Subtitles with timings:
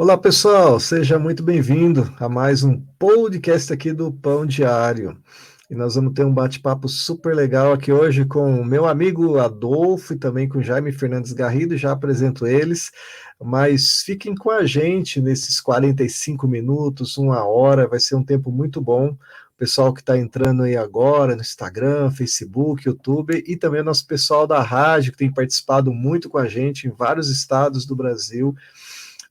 [0.00, 5.20] Olá pessoal, seja muito bem-vindo a mais um podcast aqui do Pão Diário.
[5.68, 10.12] E nós vamos ter um bate-papo super legal aqui hoje com o meu amigo Adolfo
[10.12, 12.92] e também com Jaime Fernandes Garrido, já apresento eles,
[13.42, 18.80] mas fiquem com a gente nesses 45 minutos, uma hora, vai ser um tempo muito
[18.80, 19.08] bom.
[19.08, 24.06] O pessoal que está entrando aí agora no Instagram, Facebook, YouTube e também o nosso
[24.06, 28.54] pessoal da rádio que tem participado muito com a gente em vários estados do Brasil.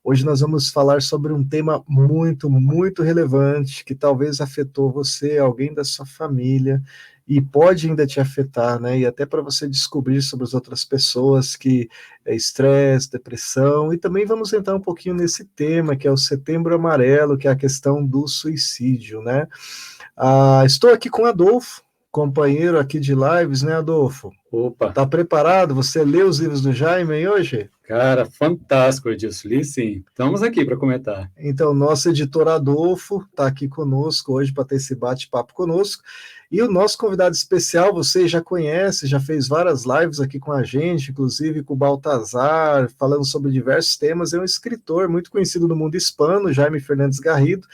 [0.09, 5.73] Hoje nós vamos falar sobre um tema muito, muito relevante que talvez afetou você, alguém
[5.73, 6.81] da sua família
[7.27, 8.99] e pode ainda te afetar, né?
[8.99, 11.89] E até para você descobrir sobre as outras pessoas que
[12.23, 16.73] é estresse, depressão, e também vamos entrar um pouquinho nesse tema que é o Setembro
[16.73, 19.45] Amarelo, que é a questão do suicídio, né?
[20.15, 21.84] Ah, estou aqui com Adolfo,
[22.17, 24.31] companheiro aqui de lives, né, Adolfo?
[24.52, 24.91] Opa!
[24.91, 25.76] Tá preparado?
[25.76, 27.70] Você leu os livros do Jaime hoje?
[27.84, 29.48] Cara, fantástico, Edilson.
[29.48, 30.03] Li sim.
[30.09, 31.31] Estamos aqui para comentar.
[31.38, 36.01] Então, nosso editor Adolfo está aqui conosco hoje para ter esse bate-papo conosco.
[36.51, 40.63] E o nosso convidado especial, você já conhece, já fez várias lives aqui com a
[40.63, 44.34] gente, inclusive com o Baltazar, falando sobre diversos temas.
[44.34, 47.68] É um escritor muito conhecido no mundo hispano, Jaime Fernandes Garrido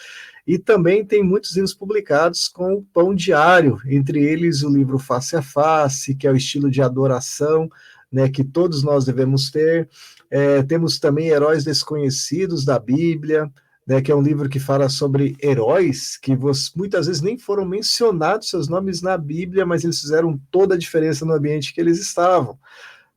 [0.45, 5.35] e também tem muitos livros publicados com o pão diário, entre eles o livro Face
[5.35, 7.69] a Face, que é o estilo de adoração,
[8.11, 9.89] né, que todos nós devemos ter.
[10.29, 13.49] É, temos também Heróis Desconhecidos da Bíblia,
[13.87, 16.37] né, que é um livro que fala sobre heróis que
[16.75, 21.25] muitas vezes nem foram mencionados seus nomes na Bíblia, mas eles fizeram toda a diferença
[21.25, 22.57] no ambiente que eles estavam.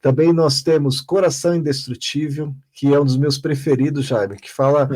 [0.06, 4.88] Também nós temos Coração Indestrutível, que é um dos meus preferidos, Jaime, que fala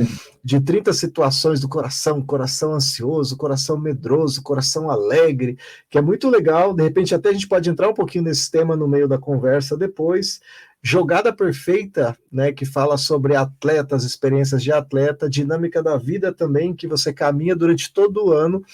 [0.45, 5.59] de 30 situações do coração, coração ansioso, coração medroso, coração alegre,
[5.91, 6.73] que é muito legal.
[6.73, 9.77] De repente, até a gente pode entrar um pouquinho nesse tema no meio da conversa
[9.77, 10.39] depois.
[10.81, 16.87] Jogada Perfeita, né, que fala sobre atletas, experiências de atleta, dinâmica da vida também, que
[16.87, 18.65] você caminha durante todo o ano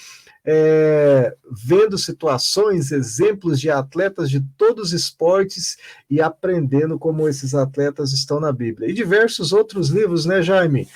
[0.48, 5.76] é, vendo situações, exemplos de atletas de todos os esportes
[6.08, 8.88] e aprendendo como esses atletas estão na Bíblia.
[8.88, 10.82] E diversos outros livros, né, Jaime?
[10.82, 10.86] Hum.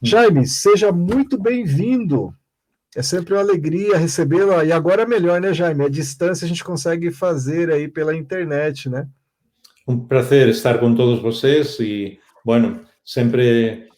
[0.00, 2.32] Jaime, seja muito bem-vindo.
[2.94, 4.62] É sempre uma alegria recebê-lo.
[4.62, 5.84] E agora é melhor, né, Jaime?
[5.84, 9.08] A distância a gente consegue fazer aí pela internet, né?
[9.88, 13.88] Um prazer estar com todos vocês e, bueno, sempre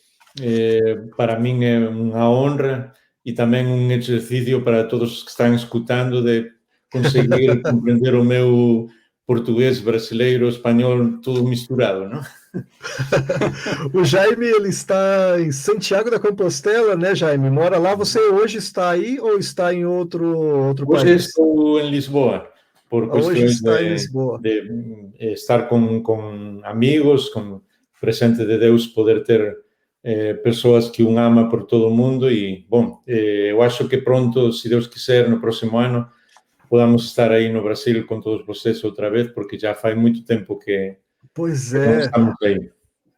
[0.40, 2.92] eh, para mim é uma honra
[3.26, 6.48] e também um exercício para todos que estão escutando de
[6.92, 8.88] conseguir compreender o meu
[9.26, 12.22] português, brasileiro, espanhol, tudo misturado, não?
[13.92, 17.50] o Jaime ele está em Santiago da Compostela, né, Jaime?
[17.50, 17.96] Mora lá.
[17.96, 21.10] Você hoje está aí ou está em outro outro hoje país?
[21.10, 22.48] Hoje estou em Lisboa
[22.88, 24.06] por questões
[24.40, 27.60] de, de, estar com, com amigos, com
[28.00, 29.65] presente de Deus, poder ter
[30.08, 33.98] eh, pessoas que um ama por todo o mundo e, bom, eh, eu acho que
[33.98, 36.08] pronto, se Deus quiser, no próximo ano,
[36.70, 40.56] podamos estar aí no Brasil com todos vocês outra vez, porque já faz muito tempo
[40.60, 40.96] que,
[41.34, 42.02] pois é.
[42.02, 42.70] estamos aí.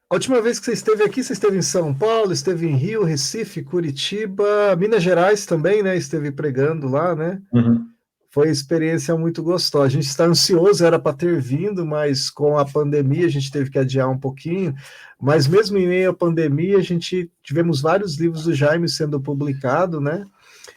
[0.09, 3.05] A última vez que você esteve aqui, você esteve em São Paulo, esteve em Rio,
[3.05, 5.95] Recife, Curitiba, Minas Gerais também, né?
[5.95, 7.43] Esteve pregando lá, né?
[7.53, 7.87] Uhum
[8.31, 9.87] foi experiência muito gostosa.
[9.87, 13.71] A gente está ansioso, era para ter vindo, mas com a pandemia a gente teve
[13.71, 14.75] que adiar um pouquinho.
[15.21, 20.01] Mas mesmo em meio à pandemia, a gente tivemos vários livros do Jaime sendo publicados,
[20.03, 20.25] né?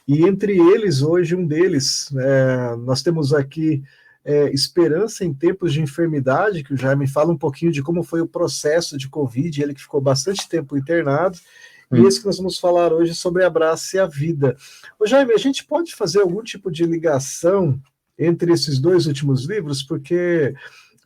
[0.07, 3.83] E entre eles, hoje, um deles, é, nós temos aqui
[4.23, 8.21] é, Esperança em Tempos de Enfermidade, que o Jaime fala um pouquinho de como foi
[8.21, 11.37] o processo de Covid, ele que ficou bastante tempo internado.
[11.91, 12.07] E hum.
[12.07, 14.55] esse que nós vamos falar hoje sobre Abraça e a Vida.
[14.99, 17.79] Ô Jaime, a gente pode fazer algum tipo de ligação
[18.17, 19.83] entre esses dois últimos livros?
[19.83, 20.53] Porque,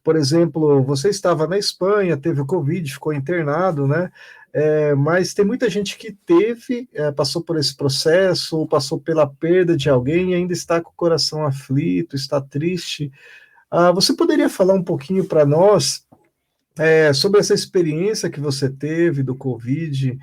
[0.03, 4.12] por exemplo, você estava na Espanha, teve o Covid, ficou internado, né?
[4.53, 9.28] É, mas tem muita gente que teve, é, passou por esse processo, ou passou pela
[9.28, 13.12] perda de alguém e ainda está com o coração aflito, está triste.
[13.69, 16.06] Ah, você poderia falar um pouquinho para nós
[16.78, 20.17] é, sobre essa experiência que você teve do Covid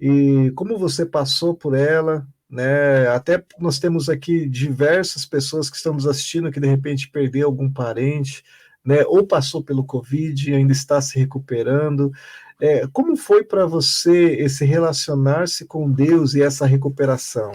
[0.00, 3.08] e como você passou por ela, né?
[3.08, 8.42] Até nós temos aqui diversas pessoas que estamos assistindo que de repente perdeu algum parente,
[8.84, 9.04] né?
[9.06, 12.12] Ou passou pelo Covid ainda está se recuperando.
[12.60, 17.52] É, como foi para você esse relacionar-se com Deus e essa recuperação?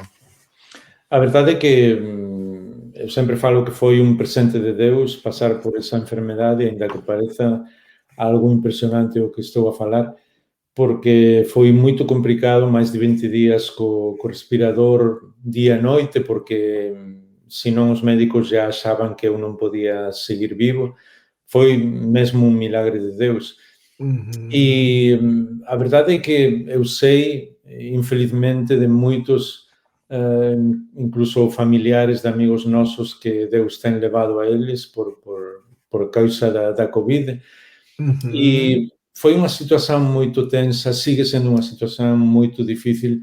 [1.09, 5.59] A verdade é que hum, eu sempre falo que foi um presente de Deus passar
[5.59, 7.63] por essa enfermidade, ainda que pareça
[8.17, 10.13] algo impressionante o que estou a falar
[10.73, 16.95] porque foi muito complicado, máis de 20 días co, co respirador día e noite, porque
[17.51, 20.95] senón os médicos já achaban que eu non podía seguir vivo.
[21.51, 23.59] Foi mesmo un milagre de Deus.
[23.99, 24.47] Uhum.
[24.47, 25.19] E
[25.67, 29.67] a verdade é que eu sei, infelizmente, de muitos,
[30.07, 30.55] uh,
[30.95, 36.49] incluso familiares de amigos nossos, que Deus tem levado a eles por, por, por causa
[36.49, 37.41] da, da Covid.
[37.99, 38.31] Uhum.
[38.31, 38.87] E
[39.21, 43.19] foi uma situação muito tensa, sigue sendo uma situação muito difícil,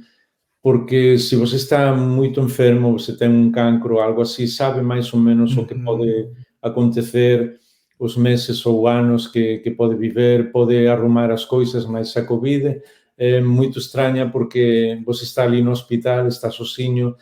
[0.63, 5.19] porque se você está muito enfermo, você tem um cancro, algo assim, sabe mais ou
[5.19, 6.31] menos o que pode
[6.63, 7.59] acontecer
[7.99, 12.81] os meses ou anos que, que pode viver, pode arrumar as coisas, mas a Covid
[13.17, 17.17] é muito estranha porque você está ali no hospital, está sozinho,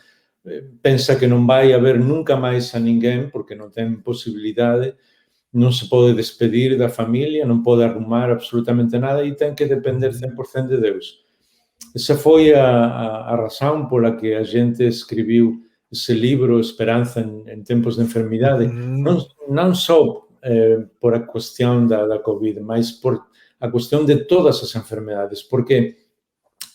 [0.45, 4.93] eh, pensa que não vai haver nunca mais a ninguém, porque não tem possibilidade,
[5.53, 10.11] não se pode despedir da família, não pode arrumar absolutamente nada e tem que depender
[10.11, 11.25] 100% de Deus.
[11.95, 15.55] Essa foi a, a, a razão pela que a gente escreveu
[15.91, 21.87] esse livro, Esperança em, em Tempos de Enfermidade, não, não só eh, por a questão
[21.87, 23.25] da, da Covid, mas por
[23.59, 25.97] a questão de todas as enfermedades, porque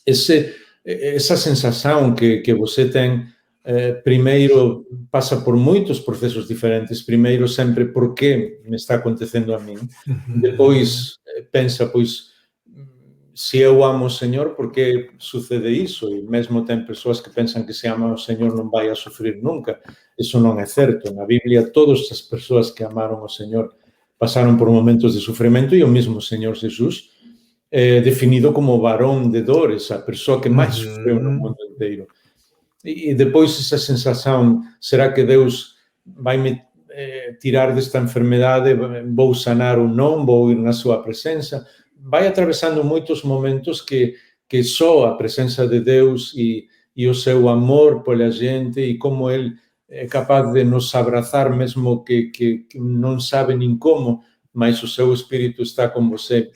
[0.05, 0.55] esse,
[0.85, 3.27] essa sensação que, que você tem,
[3.64, 7.03] eh, primeiro passa por muitos processos diferentes.
[7.03, 9.76] Primeiro, sempre, por que me está acontecendo a mim?
[10.41, 12.32] Depois, eh, pensa, pois,
[13.35, 16.14] se eu amo o Senhor, por que sucede isso?
[16.14, 19.41] E mesmo tem pessoas que pensam que se ama o Senhor não vai a sofrer
[19.43, 19.81] nunca.
[20.19, 21.12] Isso não é certo.
[21.14, 23.75] Na Bíblia, todas as pessoas que amaram o Senhor
[24.19, 27.11] passaram por momentos de sofrimento e o mesmo Senhor Jesus
[27.70, 32.06] é definido como varão de dores, a pessoa que mais sofreu no mundo inteiro.
[32.84, 38.75] E depois essa sensação, será que Deus vai me eh, tirar desta enfermidade,
[39.14, 41.64] vou sanar ou não, vou ir na sua presença?
[42.02, 44.17] vai atravessando muitos momentos que,
[44.49, 49.31] que só a presença de Deus e, e o seu amor pela gente e como
[49.31, 49.55] Ele
[49.88, 54.88] é capaz de nos abraçar, mesmo que, que, que não sabe nem como, mas o
[54.88, 56.50] seu Espírito está com você,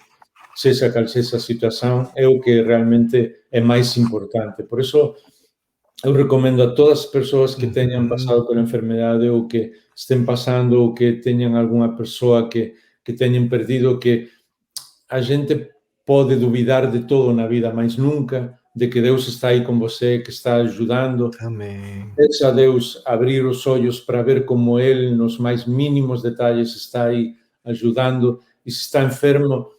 [0.55, 4.63] seja qual seja a situação, é o que realmente é mais importante.
[4.63, 5.15] Por isso,
[6.05, 10.81] eu recomendo a todas as pessoas que tenham passado por enfermidade ou que estén passando
[10.81, 14.29] ou que tenham alguma pessoa que, que tenham perdido, que
[15.09, 15.71] a gente
[16.05, 20.19] pode duvidar de todo na vida, mas nunca de que Deus está aí com você,
[20.19, 21.31] que está ajudando.
[21.41, 22.13] Amém.
[22.15, 27.35] Deixa Deus abrir os olhos para ver como Ele, nos mais mínimos detalhes, está aí
[27.65, 28.39] ajudando.
[28.67, 29.71] E se está enfermo,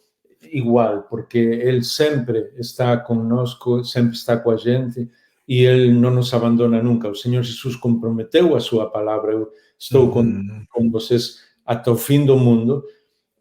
[0.50, 5.08] igual, porque Ele sempre está conosco, sempre está com a gente
[5.48, 7.08] e Ele não nos abandona nunca.
[7.08, 9.32] O Senhor Jesus comprometeu a sua palavra.
[9.32, 9.48] Eu
[9.78, 10.12] estou uhum.
[10.12, 12.84] com, com vocês até o fim do mundo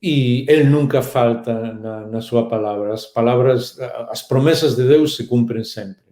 [0.01, 2.93] e ele nunca falta na, na, sua palavra.
[2.93, 3.77] As palavras,
[4.09, 6.07] as promessas de Deus se cumprem sempre.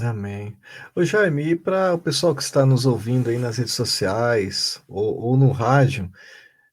[0.00, 0.56] Amém.
[0.94, 5.18] Ô Jaime, e para o pessoal que está nos ouvindo aí nas redes sociais ou,
[5.20, 6.08] ou no rádio,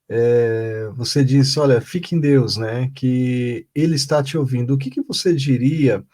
[0.08, 2.92] é, você disse, olha, fique em Deus, né?
[2.94, 4.74] Que Ele está te ouvindo.
[4.74, 6.06] O que, que você diria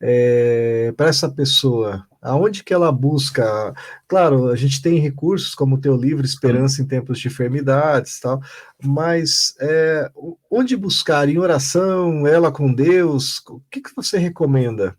[0.00, 3.74] é, para essa pessoa aonde que ela busca?
[4.06, 8.40] Claro, a gente tem recursos como o teu livro Esperança em Tempos de Enfermidades, tal,
[8.82, 10.10] mas é,
[10.50, 11.28] onde buscar?
[11.28, 13.42] Em oração, ela com Deus?
[13.48, 14.96] O que, que você recomenda?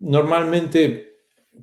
[0.00, 1.06] Normalmente,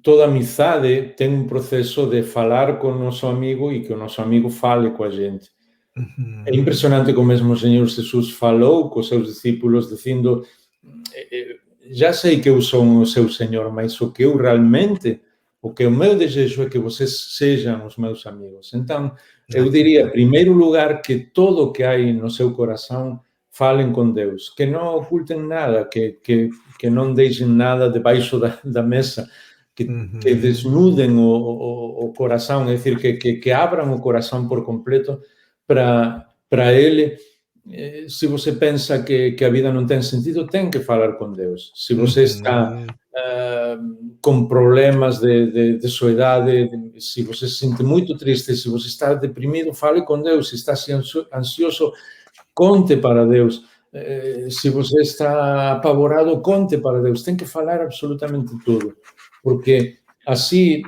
[0.01, 4.21] toda amizade tem um processo de falar com o nosso amigo e que o nosso
[4.21, 5.49] amigo fale com a gente.
[5.95, 6.43] Uhum.
[6.45, 10.45] É impressionante como mesmo o Senhor Jesus falou com os seus discípulos, dizendo
[11.13, 11.57] eh, eh,
[11.91, 15.21] já sei que eu sou o seu Senhor, mas o que eu realmente,
[15.61, 18.73] o que o meu desejo é que vocês sejam os meus amigos.
[18.73, 19.13] Então,
[19.53, 23.19] eu diria, em primeiro lugar, que todo o que há no seu coração
[23.51, 28.59] falem com Deus, que não ocultem nada, que, que, que não deixem nada debaixo da,
[28.63, 29.29] da mesa,
[29.73, 30.19] que, uhum.
[30.21, 34.65] que desnudem o, o, o, coração, é dizer, que, que, que abram o coração por
[34.65, 35.21] completo
[35.67, 37.17] para Ele
[38.07, 41.71] se você pensa que, que, a vida não tem sentido, tem que falar com Deus.
[41.73, 46.69] Se você está uh, com problemas de, de, de sua idade,
[46.99, 50.49] se você se sente muito triste, se você está deprimido, fale com Deus.
[50.49, 50.73] Se está
[51.33, 51.91] ansioso,
[52.53, 53.63] conte para Deus.
[53.91, 57.23] Uh, se você está apavorado, conte para Deus.
[57.23, 58.95] Tem que falar absolutamente tudo,
[59.43, 59.95] porque
[60.27, 60.83] assim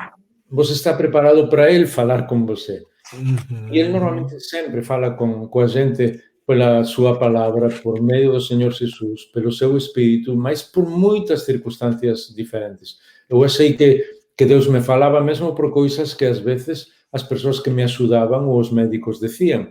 [0.49, 2.83] você está preparado para Ele falar com você.
[3.13, 3.73] Uhum.
[3.73, 8.39] E Ele normalmente sempre fala com, com a gente pela sua palavra, por meio do
[8.39, 12.97] Senhor Jesus, pelo seu Espírito, mas por muitas circunstâncias diferentes.
[13.29, 14.05] Eu sei que,
[14.37, 18.47] que Deus me falava mesmo por coisas que às vezes as pessoas que me ajudavam
[18.47, 19.67] ou os médicos diziam.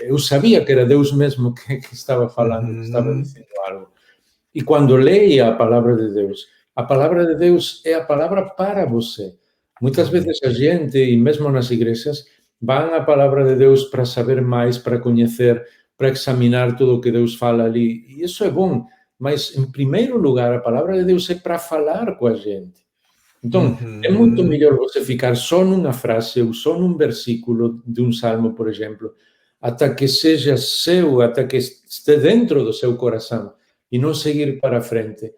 [0.00, 3.88] Eu sabia que era Deus mesmo que, que estava falando, que estava dizendo algo.
[4.54, 8.86] E quando leia a palavra de Deus, a palavra de Deus é a palavra para
[8.86, 9.34] você.
[9.82, 12.24] Muitas vezes a gente, e mesmo nas igrejas,
[12.62, 15.64] vão à palavra de Deus para saber mais, para conhecer,
[15.96, 18.04] para examinar tudo o que Deus fala ali.
[18.08, 18.86] E isso é bom,
[19.18, 22.84] mas em primeiro lugar, a palavra de Deus é para falar com a gente.
[23.42, 24.00] Então, uhum.
[24.02, 28.54] é muito melhor você ficar só numa frase ou só num versículo de um salmo,
[28.54, 29.12] por exemplo,
[29.60, 33.52] até que seja seu, até que esteja dentro do seu coração
[33.92, 35.32] e não seguir para frente,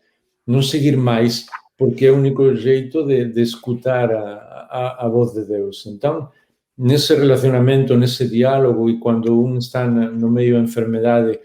[0.47, 1.47] não seguir mais,
[1.77, 5.85] porque é o único jeito de, de escutar a, a, a voz de Deus.
[5.87, 6.31] Então,
[6.77, 11.39] nesse relacionamento, nesse diálogo, e quando um está no meio da enfermidade,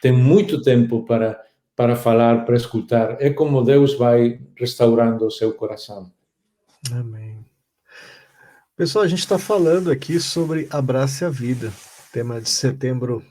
[0.00, 1.40] tem muito tempo para
[1.74, 3.16] para falar, para escutar.
[3.20, 6.12] É como Deus vai restaurando o seu coração.
[6.92, 7.44] Amém.
[8.76, 11.72] Pessoal, a gente está falando aqui sobre Abrace a Vida,
[12.12, 13.22] tema de setembro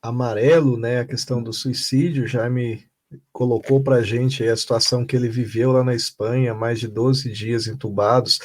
[0.00, 1.00] amarelo, né?
[1.00, 2.26] A questão do suicídio.
[2.26, 2.84] Já me
[3.32, 7.30] colocou para a gente a situação que ele viveu lá na Espanha, mais de 12
[7.30, 8.38] dias entubados.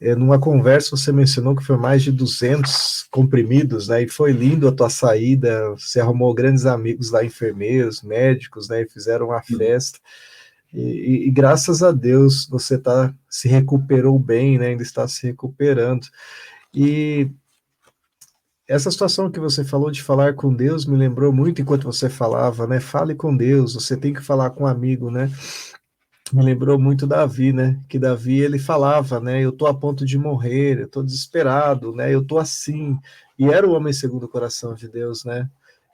[0.00, 4.02] É, numa conversa você mencionou que foi mais de 200 comprimidos, né?
[4.04, 5.70] E foi lindo a tua saída.
[5.70, 8.82] Você arrumou grandes amigos lá, enfermeiros, médicos, né?
[8.82, 9.98] E fizeram uma festa.
[10.72, 14.68] E, e, e graças a Deus você tá se recuperou bem, né?
[14.68, 16.06] Ainda está se recuperando.
[16.72, 17.28] E
[18.68, 22.66] essa situação que você falou de falar com Deus me lembrou muito enquanto você falava,
[22.66, 22.78] né?
[22.78, 23.74] Fale com Deus.
[23.74, 25.30] Você tem que falar com um amigo, né?
[26.36, 27.78] Me lembrou muito Davi, né?
[27.88, 29.40] Que Davi ele falava, né?
[29.40, 32.12] Eu tô a ponto de morrer, eu tô desesperado, né?
[32.14, 32.98] Eu tô assim.
[33.38, 35.48] E era o homem segundo o coração de Deus, né?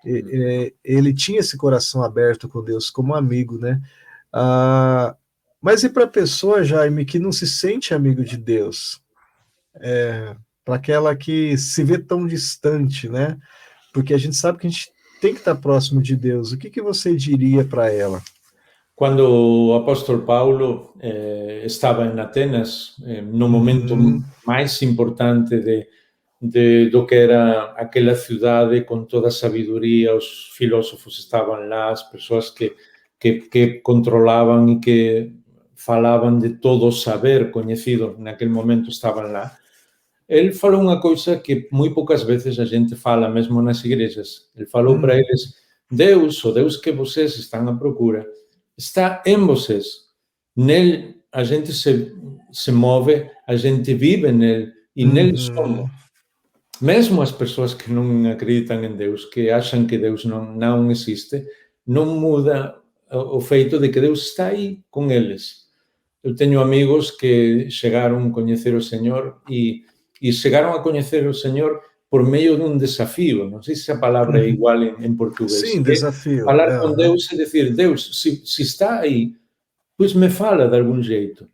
[0.05, 0.71] E, uhum.
[0.85, 3.81] ele tinha esse coração aberto com Deus como amigo, né?
[4.33, 5.17] Ah,
[5.61, 9.01] mas e para a pessoa, Jaime, que não se sente amigo de Deus?
[9.81, 13.39] É, para aquela que se vê tão distante, né?
[13.93, 16.53] Porque a gente sabe que a gente tem que estar próximo de Deus.
[16.53, 18.23] O que, que você diria para ela?
[18.97, 24.23] Quando o apóstolo Paulo eh, estava em Atenas, eh, no momento mm.
[24.47, 25.89] mais importante de,
[26.41, 32.05] de, do que era aquela cidade, com toda a sabedoria, os filósofos estavam lá, as
[32.05, 32.77] pessoas que,
[33.19, 35.33] que, que controlavam e que
[35.75, 39.57] falavam de todo o saber conhecido naquele momento estavam lá.
[40.29, 44.51] Ele falou uma coisa que muito poucas vezes a gente fala, mesmo nas igrejas.
[44.57, 45.01] Ele falou mm.
[45.01, 45.55] para eles:
[45.91, 48.25] Deus, o Deus que vocês estão à procura,
[48.77, 49.87] está em vocês.
[50.57, 52.15] Nele a gente se,
[52.53, 55.37] se move, a gente vive nele e nele uhum.
[55.37, 55.91] somos.
[56.81, 61.45] Mesmo as pessoas que não acreditam em Deus, que acham que Deus não, não existe,
[61.87, 62.77] não muda
[63.11, 65.65] o feito de que Deus está aí com eles.
[66.23, 69.83] Eu tenho amigos que chegaram a conhecer o Senhor e,
[70.21, 71.81] e chegaram a conhecer o Senhor
[72.15, 73.51] por meio de um desafio.
[73.51, 75.59] Não sei se a palavra é igual em, em português.
[75.59, 76.45] Sim, desafio.
[76.45, 76.79] Falar é.
[76.79, 79.35] com Deus e dizer, Deus, se, se está aí,
[79.99, 81.49] pois me fala de algum jeito.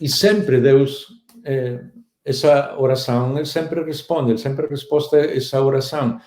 [0.00, 1.08] E sempre Deus,
[1.42, 1.80] é,
[2.24, 6.20] essa oração, Ele sempre responde, Ele sempre responde a essa oração.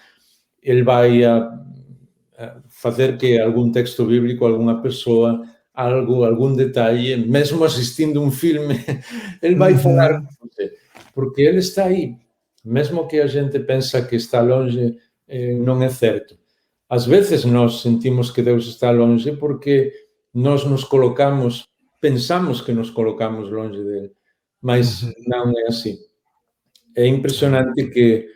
[0.62, 1.58] Ele vai a,
[2.38, 5.42] a fazer que algum texto bíblico, alguma pessoa,
[5.74, 8.76] algo, algum detalhe, mesmo assistindo um filme,
[9.42, 10.74] Ele vai falar com você,
[11.16, 12.22] porque Ele está aí
[12.64, 16.38] mesmo que a gente pensa que está longe, eh, não é certo.
[16.90, 19.92] Às vezes nós sentimos que Deus está longe porque
[20.34, 21.68] nós nos colocamos,
[22.00, 24.12] pensamos que nos colocamos longe dele,
[24.62, 25.98] mas não é assim.
[26.96, 28.30] É impressionante que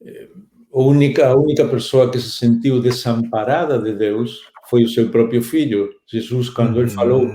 [0.00, 0.28] eh,
[0.72, 5.42] a única, a única pessoa que se sentiu desamparada de Deus foi o seu próprio
[5.42, 7.28] filho, Jesus, quando ele falou: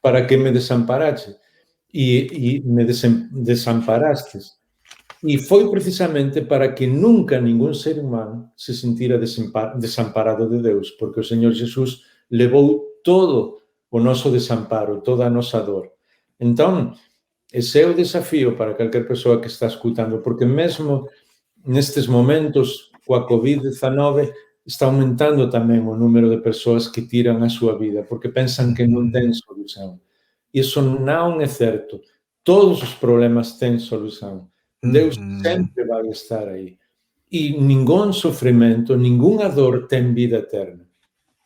[0.00, 1.34] Para que me desamparaste?
[1.92, 4.38] E, e me desamparaste.
[5.22, 11.20] E foi precisamente para que nunca nenhum ser humano se sentira desamparado de Deus, porque
[11.20, 13.58] o Senhor Jesus levou todo
[13.90, 15.90] o nosso desamparo, toda a nossa dor.
[16.38, 16.94] Então,
[17.52, 21.08] esse é o desafio para qualquer pessoa que está escutando, porque mesmo
[21.66, 24.32] nestes momentos, com a Covid-19,
[24.66, 28.86] está aumentando também o número de pessoas que tiram a sua vida, porque pensam que
[28.86, 30.00] não tem solução.
[30.54, 32.00] Isso não é certo.
[32.42, 34.48] Todos os problemas têm solução.
[34.82, 35.40] Deus uhum.
[35.40, 36.78] sempre vai estar aí.
[37.30, 40.86] E nenhum sofrimento, nenhuma dor tem vida eterna.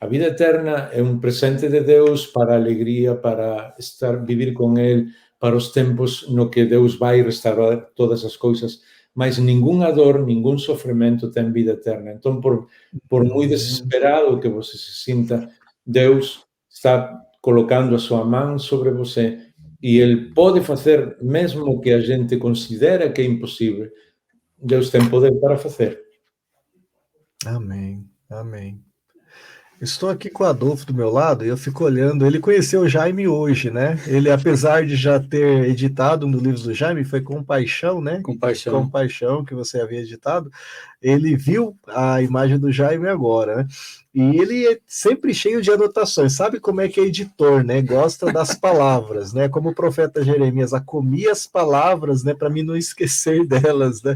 [0.00, 5.09] A vida eterna é um presente de Deus para alegria, para estar viver com Ele,
[5.38, 8.81] para os tempos no que Deus vai restaurar todas as coisas.
[9.14, 12.12] Mas nenhuma dor, nenhum sofrimento tem vida eterna.
[12.12, 12.69] Então, por,
[13.09, 15.49] por muito desesperado que você se sinta,
[15.87, 19.38] Deus está colocando a sua mão sobre você
[19.85, 23.91] e Ele pode fazer, mesmo que a gente considera que é impossível,
[24.57, 26.00] Deus tem poder para fazer.
[27.45, 28.83] Amém, amém.
[29.79, 32.25] Estou aqui com o Adolfo do meu lado e eu fico olhando.
[32.25, 34.03] Ele conheceu o Jaime hoje, né?
[34.07, 38.23] Ele, apesar de já ter editado um dos livros do Jaime, foi com paixão, né?
[38.23, 38.85] Com paixão.
[38.85, 40.50] Com paixão que você havia editado.
[41.03, 43.67] Ele viu a imagem do Jaime agora, né?
[44.14, 46.35] E ele é sempre cheio de anotações.
[46.35, 47.83] Sabe como é que é editor, né?
[47.83, 49.49] Gosta das palavras, né?
[49.49, 52.33] Como o profeta Jeremias, acomia as palavras, né?
[52.33, 54.14] Para mim não esquecer delas, né?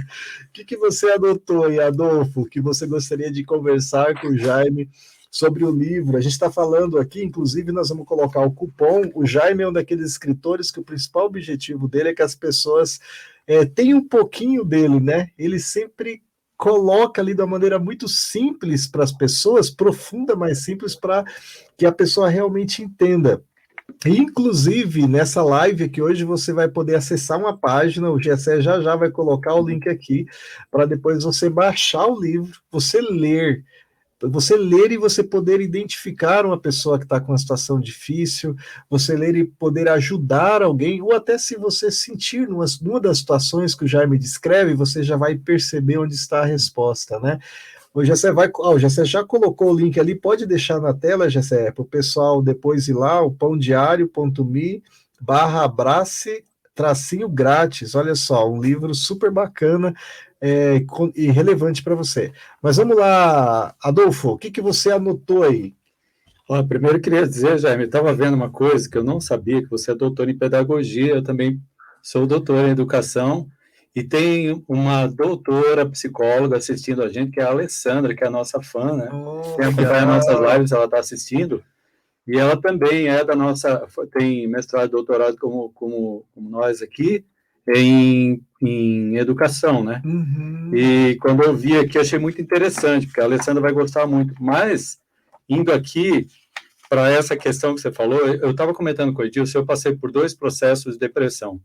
[0.49, 2.47] O que, que você anotou aí, Adolfo?
[2.47, 4.88] Que você gostaria de conversar com o Jaime?
[5.31, 6.17] sobre o livro.
[6.17, 9.11] A gente está falando aqui, inclusive, nós vamos colocar o cupom.
[9.14, 12.99] O Jaime é um daqueles escritores que o principal objetivo dele é que as pessoas
[13.47, 15.28] é, tenham um pouquinho dele, né?
[15.38, 16.23] Ele sempre
[16.59, 21.25] coloca ali de uma maneira muito simples para as pessoas, profunda, mais simples, para
[21.77, 23.43] que a pessoa realmente entenda.
[24.05, 28.97] Inclusive, nessa live aqui hoje, você vai poder acessar uma página, o GSE já já
[28.97, 30.27] vai colocar o link aqui,
[30.71, 33.65] para depois você baixar o livro, você ler
[34.23, 38.57] você ler e você poder identificar uma pessoa que está com uma situação difícil,
[38.91, 43.75] você ler e poder ajudar alguém, ou até se você sentir numa, numa das situações
[43.75, 47.39] que o Jaime descreve, você já vai perceber onde está a resposta, né?
[47.95, 51.71] O Gessé vai, o Gessé já colocou o link ali, pode deixar na tela, Gessé,
[51.71, 54.83] para o pessoal depois ir lá, o pãodiário.me
[55.21, 56.45] barra abrace
[56.79, 59.93] tracinho grátis, olha só, um livro super bacana
[60.40, 62.33] é, e relevante para você.
[62.62, 65.75] Mas vamos lá, Adolfo, o que, que você anotou aí?
[66.49, 69.90] Ó, primeiro queria dizer, Jaime, estava vendo uma coisa que eu não sabia, que você
[69.90, 71.61] é doutor em pedagogia, eu também
[72.02, 73.49] sou doutor em educação,
[73.95, 78.30] e tem uma doutora psicóloga assistindo a gente, que é a Alessandra, que é a
[78.30, 79.11] nossa fã, né?
[79.12, 81.62] Oh, tem acompanhado nossas lives, ela está assistindo,
[82.26, 87.25] e ela também é da nossa, tem mestrado e doutorado como, como, como nós aqui,
[87.75, 90.03] em, em educação, né?
[90.05, 90.71] Uhum.
[90.75, 94.35] E quando eu vi aqui, achei muito interessante, porque a Alessandra vai gostar muito.
[94.41, 94.99] Mas,
[95.49, 96.27] indo aqui
[96.88, 100.11] para essa questão que você falou, eu estava comentando com o Edilson, eu passei por
[100.11, 101.61] dois processos de depressão.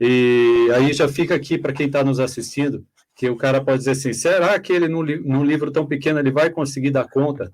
[0.00, 2.84] E aí já fica aqui para quem está nos assistindo,
[3.14, 6.32] que o cara pode dizer assim, será que ele, num, num livro tão pequeno, ele
[6.32, 7.52] vai conseguir dar conta?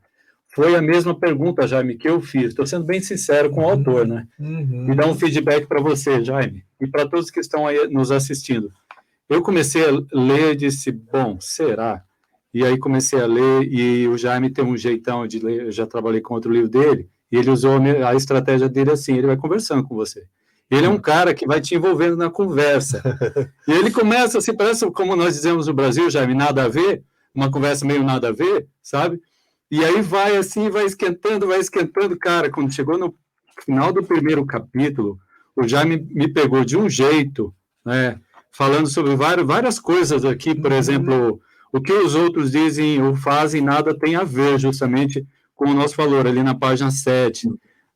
[0.53, 2.47] Foi a mesma pergunta, Jaime, que eu fiz.
[2.47, 3.71] Estou sendo bem sincero com o uhum.
[3.71, 4.27] autor, né?
[4.39, 4.89] Uhum.
[4.91, 8.71] E dar um feedback para você, Jaime, e para todos que estão aí nos assistindo.
[9.29, 12.03] Eu comecei a ler e disse, bom, será?
[12.53, 15.87] E aí comecei a ler, e o Jaime tem um jeitão de ler, eu já
[15.87, 19.85] trabalhei com outro livro dele, e ele usou a estratégia dele assim, ele vai conversando
[19.85, 20.25] com você.
[20.69, 23.03] Ele é um cara que vai te envolvendo na conversa.
[23.69, 27.49] E ele começa assim, parece como nós dizemos no Brasil, Jaime, nada a ver, uma
[27.49, 29.21] conversa meio nada a ver, sabe?
[29.71, 32.19] E aí vai assim, vai esquentando, vai esquentando.
[32.19, 33.15] Cara, quando chegou no
[33.65, 35.19] final do primeiro capítulo,
[35.55, 37.55] o Jaime me pegou de um jeito,
[37.85, 38.19] né?
[38.51, 40.79] Falando sobre várias, várias coisas aqui, por uhum.
[40.79, 41.41] exemplo,
[41.73, 45.97] o que os outros dizem ou fazem nada tem a ver justamente com o nosso
[45.97, 47.49] valor, ali na página 7.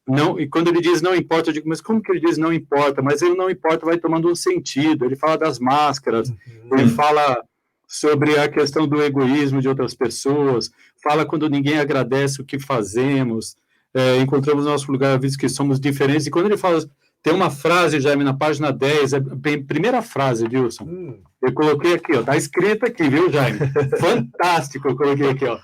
[0.06, 2.52] Não, e quando ele diz não importa, eu digo, mas como que ele diz não
[2.52, 3.02] importa?
[3.02, 5.04] Mas ele não importa vai tomando um sentido.
[5.06, 6.78] Ele fala das máscaras, uhum.
[6.78, 7.42] ele fala
[7.86, 10.70] sobre a questão do egoísmo de outras pessoas,
[11.02, 13.56] fala quando ninguém agradece o que fazemos,
[13.92, 16.26] é, encontramos nosso lugar, visto que somos diferentes.
[16.26, 16.84] E quando ele fala,
[17.22, 20.84] tem uma frase, Jaime, na página 10, é bem, primeira frase, Wilson.
[20.84, 21.22] Hum.
[21.40, 23.60] Eu coloquei aqui, ó, tá escrito aqui, viu, Jaime?
[23.98, 25.58] Fantástico, eu coloquei aqui, ó.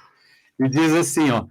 [0.59, 1.45] E diz assim, ó,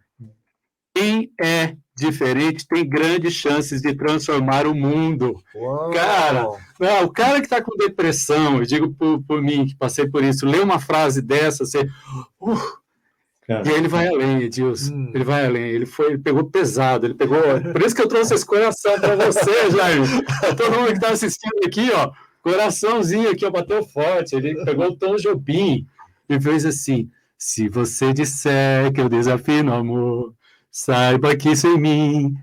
[1.00, 5.42] quem é diferente tem grandes chances de transformar o mundo.
[5.56, 5.92] Uau.
[5.92, 10.08] Cara, não, o cara que está com depressão, eu digo por, por, mim, que passei
[10.08, 11.88] por isso, lê uma frase dessa, você.
[12.40, 12.80] Uh,
[13.66, 14.94] e ele vai além, Edilson.
[14.94, 15.12] Hum.
[15.14, 15.64] Ele vai além.
[15.64, 17.08] Ele foi, ele pegou pesado.
[17.08, 17.40] Ele pegou.
[17.72, 20.02] Por isso que eu trouxe esse coração para você, Jair.
[20.56, 22.12] Todo mundo que está assistindo aqui, ó,
[22.44, 24.36] coraçãozinho aqui, ó, bateu forte.
[24.36, 25.88] Ele pegou o Tom Jobim
[26.30, 30.36] e fez assim: se você disser que eu desafio amor,
[30.72, 32.34] Saiba que isso em mim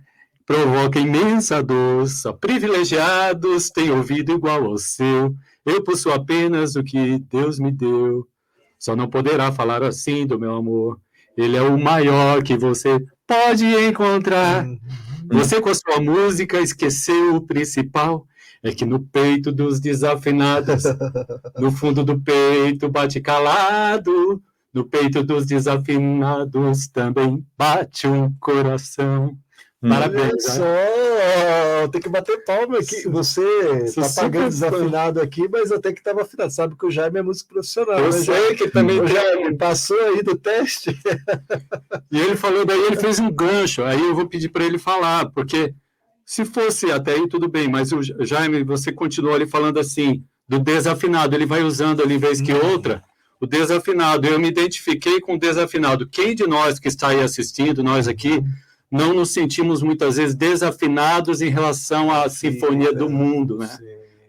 [0.44, 2.08] provoca imensa dor.
[2.08, 5.34] Só privilegiados têm ouvido igual ao seu.
[5.64, 8.26] Eu possuo apenas o que Deus me deu.
[8.78, 11.00] Só não poderá falar assim do meu amor.
[11.36, 14.64] Ele é o maior que você pode encontrar.
[14.64, 14.78] Uhum.
[15.32, 18.26] Você, com a sua música, esqueceu o principal.
[18.62, 20.84] É que no peito dos desafinados,
[21.58, 24.42] no fundo do peito, bate calado
[24.76, 29.34] no peito dos desafinados também bate um coração.
[29.80, 30.58] Parabéns.
[30.58, 33.08] Olha só, tem que bater palma aqui.
[33.08, 33.40] Você
[33.84, 36.52] está pagando desafinado aqui, mas até que estava afinado.
[36.52, 37.98] Sabe que o Jaime é músico profissional.
[37.98, 40.94] Eu né, sei que também o Jaime passou aí do teste.
[42.12, 43.82] E ele falou, daí ele fez um gancho.
[43.82, 45.74] Aí eu vou pedir para ele falar, porque
[46.24, 50.58] se fosse até aí tudo bem, mas o Jaime, você continuou ali falando assim do
[50.58, 51.34] desafinado.
[51.34, 52.72] Ele vai usando ali vez que hum.
[52.72, 53.02] outra
[53.40, 54.26] o desafinado.
[54.26, 56.08] Eu me identifiquei com o desafinado.
[56.08, 58.42] Quem de nós que está aí assistindo, nós aqui,
[58.90, 63.66] não nos sentimos muitas vezes desafinados em relação à sim, sinfonia é, do mundo, né?
[63.66, 63.84] Sim.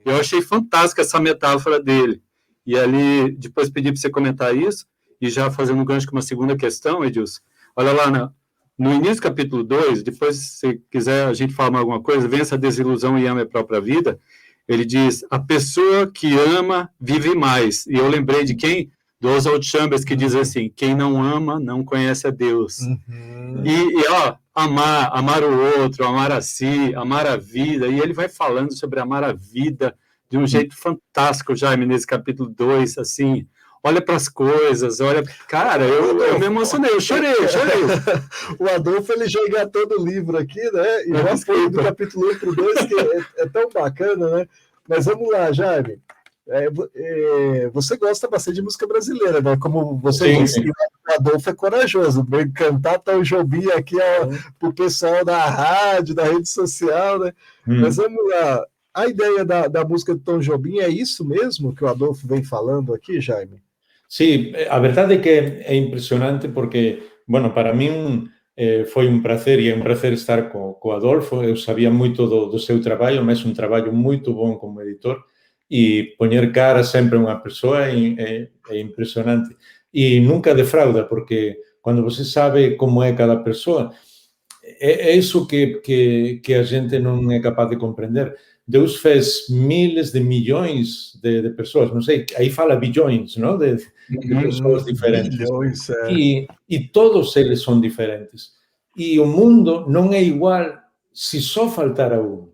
[0.06, 2.22] Eu achei fantástica essa metáfora dele.
[2.66, 4.86] E ali, depois pedi para você comentar isso,
[5.22, 7.40] e já fazendo um gancho com uma segunda questão, Edilson.
[7.76, 8.32] Olha lá, na,
[8.78, 12.58] no início do capítulo 2, depois, se quiser a gente falar alguma coisa, vença a
[12.58, 14.20] desilusão e ame a própria vida.
[14.68, 17.86] Ele diz: a pessoa que ama vive mais.
[17.88, 18.92] E eu lembrei de quem?
[19.20, 22.80] Do Oswald Chambers, que diz assim: quem não ama não conhece a Deus.
[22.80, 23.64] Uhum.
[23.66, 27.88] E, e, ó, amar, amar o outro, amar a si, amar a vida.
[27.88, 29.96] E ele vai falando sobre amar a vida
[30.30, 33.48] de um jeito fantástico, Jaime, nesse capítulo 2, assim
[33.88, 35.24] olha para as coisas, olha.
[35.48, 37.84] Cara, eu, eu me emocionei, eu chorei, chorei.
[38.60, 41.06] o Adolfo ele já engatou do livro aqui, né?
[41.06, 44.48] E nós do capítulo 1 para o 2, que é, é, tão bacana, né?
[44.88, 46.00] Mas vamos lá, Jaime.
[46.50, 49.58] É, é, você gosta bastante de música brasileira, né?
[49.58, 50.70] Como você sim, disse, sim.
[50.70, 52.26] o Adolfo é corajoso.
[52.30, 53.98] Vem cantar Tom Jobim aqui
[54.58, 57.34] para o pessoal da rádio, da rede social, né?
[57.68, 57.82] Hum.
[57.82, 58.66] Mas vamos lá.
[58.94, 62.44] A ideia da, da música de Tom Jobim é isso mesmo que o Adolfo vem
[62.44, 63.62] falando aqui, Jaime?
[64.08, 69.60] Sí, a verdade é que é impresionante porque, bueno, para min eh, foi un placer
[69.60, 73.24] e é un placer estar co, co Adolfo, eu sabía moito do, do seu traballo,
[73.24, 75.24] mas un traballo moito bon como editor
[75.70, 78.32] e poñer cara sempre a unha persoa é, é,
[78.72, 79.56] é impresionante.
[79.94, 83.92] E nunca defrauda, porque cando você sabe como é cada persoa,
[84.80, 88.36] é, é iso que, que, que a gente non é capaz de comprender.
[88.68, 93.58] Deus fez miles de milhões de, de pessoas, não sei, aí fala bilhões, não?
[93.58, 95.40] De, de pessoas diferentes.
[95.40, 96.12] Milhões, é.
[96.12, 98.52] e, e todos eles são diferentes.
[98.98, 100.76] E o mundo não é igual
[101.14, 102.50] se só faltar um.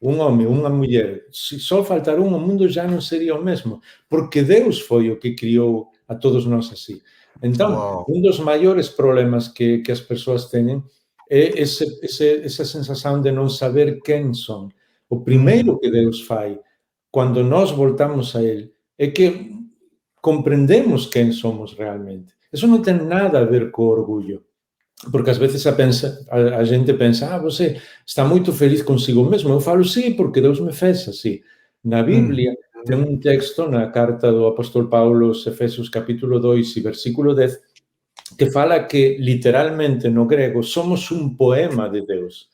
[0.00, 1.26] Um homem, uma mulher.
[1.30, 3.80] Se só faltar um, o mundo já não seria o mesmo.
[4.08, 7.00] Porque Deus foi o que criou a todos nós assim.
[7.42, 8.06] Então, wow.
[8.08, 10.82] um dos maiores problemas que, que as pessoas têm
[11.28, 14.68] é esse, esse, essa sensação de não saber quem são
[15.10, 16.56] o primeiro que Deus faz
[17.10, 19.52] quando nós voltamos a Ele é que
[20.22, 22.32] compreendemos quem somos realmente.
[22.52, 24.44] Isso não tem nada a ver com orgulho.
[25.10, 29.24] Porque às vezes a, pensa, a, a, gente pensa, ah, você está muito feliz consigo
[29.24, 29.50] mesmo.
[29.50, 31.40] Eu falo, sim, porque Deus me fez assim.
[31.82, 32.84] Na Bíblia hum.
[32.84, 37.58] tem um texto na carta do apóstolo Paulo aos Efésios capítulo 2 e versículo 10
[38.36, 42.48] que fala que literalmente no grego somos um poema de Deus.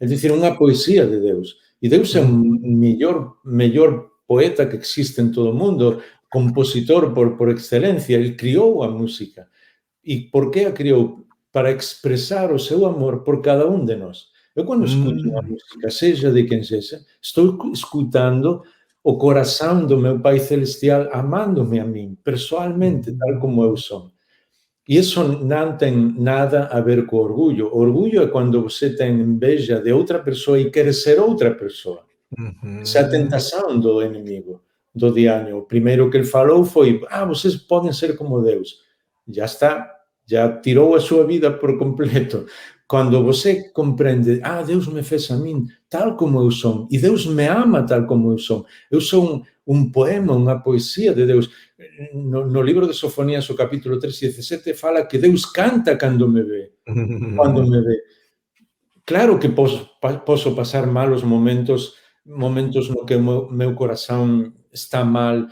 [0.00, 1.56] É dizer, uma poesia de Deus.
[1.80, 7.36] E Deus é o mellor, mellor poeta que existe en todo o mundo, compositor por,
[7.36, 9.48] por excelencia, ele criou a música.
[10.04, 11.23] E por que a criou?
[11.54, 14.26] Para expresar o seu amor por cada un de nós.
[14.54, 15.38] Eu, quando escuto mm.
[15.38, 18.62] a música, seja de quem seja, estou escutando
[19.02, 24.10] o coração do meu Pai Celestial amando-me a mim, pessoalmente, tal como eu sou.
[24.88, 27.74] E isso não tem nada a ver com orgulho.
[27.74, 32.04] Orgulho é quando você tem inveja de outra pessoa e quer ser outra pessoa.
[32.38, 32.80] Uhum.
[32.80, 34.60] Essa é a tentação do inimigo,
[34.94, 35.58] do diabo.
[35.58, 38.80] O primeiro que ele falou foi: Ah, vocês podem ser como Deus.
[39.28, 39.90] Já está,
[40.26, 42.46] já tirou a sua vida por completo.
[42.86, 47.26] Quando você compreende, ah, Deus me fez a mim tal como eu sou, e Deus
[47.26, 48.66] me ama tal como eu sou.
[48.90, 51.50] Eu sou um, um poema, uma poesia de Deus.
[52.12, 56.28] No, no, livro de Sofonías, o capítulo 3 e 17, fala que Deus canta quando
[56.28, 56.72] me vê.
[57.36, 58.02] Quando me vê.
[59.06, 59.88] Claro que posso,
[60.24, 65.46] posso passar malos momentos, momentos no que meu, meu coração está mal,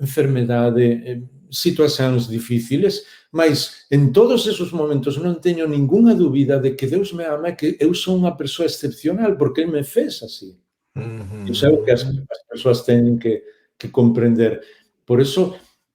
[0.00, 6.86] enfermidade, eh, situações difíceis, mas em todos esses momentos não tenho nenhuma dúvida de que
[6.86, 10.58] Deus me ama, que eu sou uma pessoa excepcional, porque Ele me fez assim.
[10.94, 11.46] Uhum.
[11.46, 13.42] Isso é o que as, as pessoas têm que,
[13.78, 14.60] que compreender.
[15.06, 15.54] Por isso,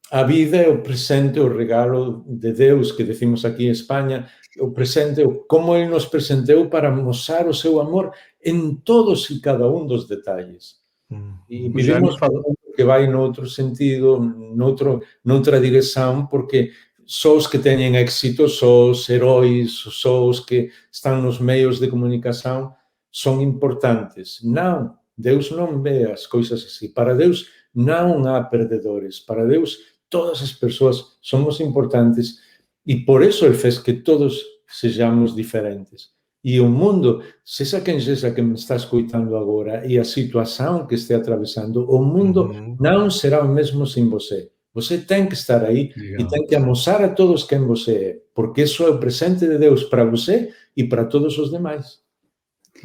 [0.09, 4.27] a vida é o presente, o regalo de Deus, que decimos aqui em Espanha,
[4.59, 8.11] o presente, como Ele nos presenteou para mostrar o seu amor
[8.43, 10.77] em todos e cada um dos detalhes.
[11.11, 11.33] Uhum.
[11.47, 16.71] E vivemos falando que vai noutro sentido, noutro, noutra direção, porque
[17.07, 21.87] só os que têm êxito, só os heróis, só os que estão nos meios de
[21.87, 22.73] comunicação
[23.11, 24.39] são importantes.
[24.43, 26.89] Não, Deus não vê as coisas assim.
[26.89, 29.19] Para Deus não há perdedores.
[29.19, 32.39] Para Deus todas as pessoas somos importantes
[32.85, 36.09] e por isso Ele fez que todos sejamos diferentes.
[36.43, 40.95] E o mundo, seja quem seja que me está escutando agora e a situação que
[40.95, 42.77] esteja atravessando, o mundo uhum.
[42.79, 44.49] não será o mesmo sem você.
[44.77, 46.21] Você tem que estar aí Legal.
[46.21, 49.57] e tem que mostrar a todos quem você é, porque isso é o presente de
[49.57, 51.99] Deus para você e para todos os demais.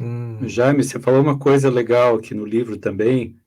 [0.01, 0.39] Hum.
[0.47, 3.39] Jaime, você falou uma coisa legal aqui no livro também,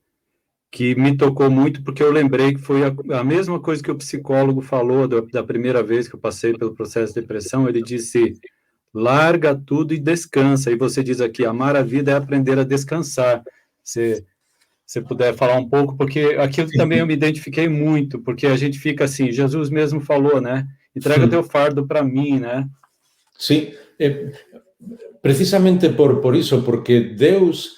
[0.71, 3.97] que me tocou muito, porque eu lembrei que foi a, a mesma coisa que o
[3.97, 7.67] psicólogo falou da, da, primeira vez que eu passei pelo processo de depressão.
[7.67, 8.39] Ele disse:
[8.93, 10.71] larga tudo e descansa.
[10.71, 13.43] E você diz aqui: amar a vida é aprender a descansar.
[13.83, 14.25] Você
[14.87, 18.79] se puder falar um pouco, porque aquilo também eu me identifiquei muito, porque a gente
[18.79, 20.65] fica assim, Jesus mesmo falou, né?
[20.95, 21.29] Entrega Sim.
[21.29, 22.65] teu fardo para mim, né?
[23.37, 24.31] Sim, é,
[25.21, 27.73] precisamente por, por isso, porque Deus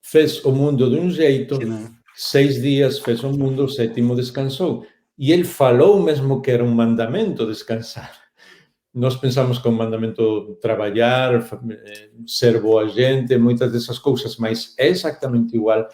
[0.00, 1.90] fez o mundo de um jeito, Sim, né?
[2.14, 4.86] seis dias fez o mundo, o sétimo descansou.
[5.18, 8.12] E ele falou mesmo que era um mandamento descansar.
[8.94, 14.74] Nós pensamos que é um mandamento trabalhar, eh, ser boa gente, muitas dessas coisas, mas
[14.78, 15.86] é exatamente igual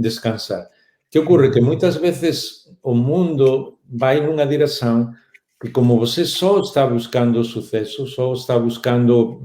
[0.00, 0.68] descansar.
[1.10, 1.50] que ocorre?
[1.50, 5.12] Que muitas vezes o mundo vai numa direção
[5.60, 9.40] que, como você só está buscando sucesso, só está buscando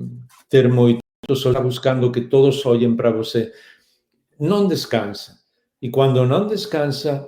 [0.49, 0.99] ter muito,
[1.31, 3.51] só está buscando que todos olhem para você,
[4.39, 5.39] não descansa.
[5.81, 7.27] E quando não descansa,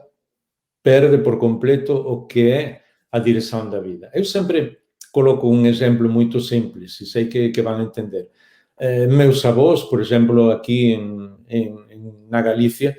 [0.82, 4.10] perde por completo o que é a direção da vida.
[4.14, 4.78] Eu sempre
[5.12, 8.30] coloco um exemplo muito simples, e sei que, que vão entender.
[8.80, 11.76] Eh, meus avós, por exemplo, aqui em, em,
[12.30, 12.96] na Galícia,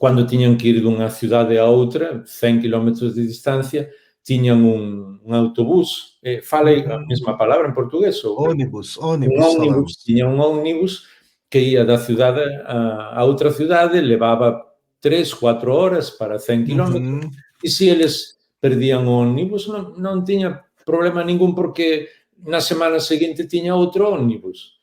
[0.00, 3.90] quando tinham que ir de uma cidade a outra, 100 km de distância,
[4.24, 6.18] tinham um, um autobus.
[6.24, 8.24] Eh, falei a mesma palavra em português?
[8.24, 9.38] Ônibus, ônibus.
[9.38, 9.96] Um ônibus.
[9.96, 11.06] Tinha um ônibus
[11.50, 14.64] que ia da cidade a, a outra cidade, levava
[15.02, 16.94] 3, 4 horas para 100 km.
[16.94, 17.20] Uhum.
[17.62, 22.08] E se eles perdiam o ônibus, não, não tinha problema nenhum, porque
[22.42, 24.78] na semana seguinte tinha outro ônibus.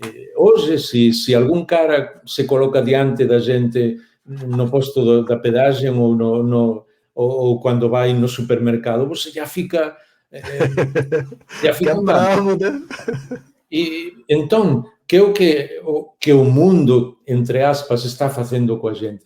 [0.00, 5.36] Eh, hoje, se, se algum cara se coloca diante da gente no posto do, da
[5.36, 9.96] pedagem ou, no, no, ou, ou, quando vai no supermercado, você já fica.
[10.32, 10.42] Eh,
[11.62, 12.82] já fica bravo, né?
[13.70, 18.88] E então, que é o que, o que o mundo, entre aspas, está fazendo com
[18.88, 19.24] a gente?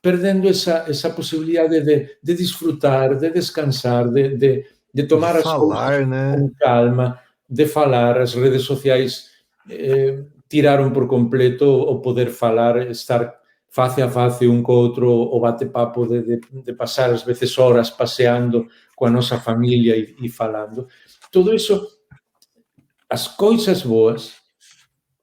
[0.00, 5.44] Perdendo essa, essa possibilidade de, de desfrutar, de descansar, de, de, de tomar de as
[5.44, 6.36] falar, coisas né?
[6.36, 8.20] com calma, de falar.
[8.20, 9.28] As redes sociais
[9.70, 13.41] eh, tiraram por completo o poder falar, estar
[13.72, 17.88] face a face un co outro o bate-papo de, de, de pasar as veces horas
[17.88, 20.86] paseando coa nosa familia e, e falando.
[21.32, 21.80] Todo iso,
[23.08, 24.36] as coisas boas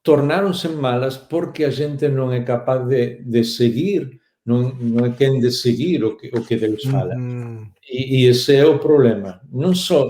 [0.01, 4.17] tornáronse malas porque a gente non é capaz de, de seguir,
[4.49, 7.13] non, non é quen de seguir o que, o que Deus fala.
[7.13, 7.69] Mm.
[7.85, 9.45] E, e ese é o problema.
[9.53, 10.09] Non só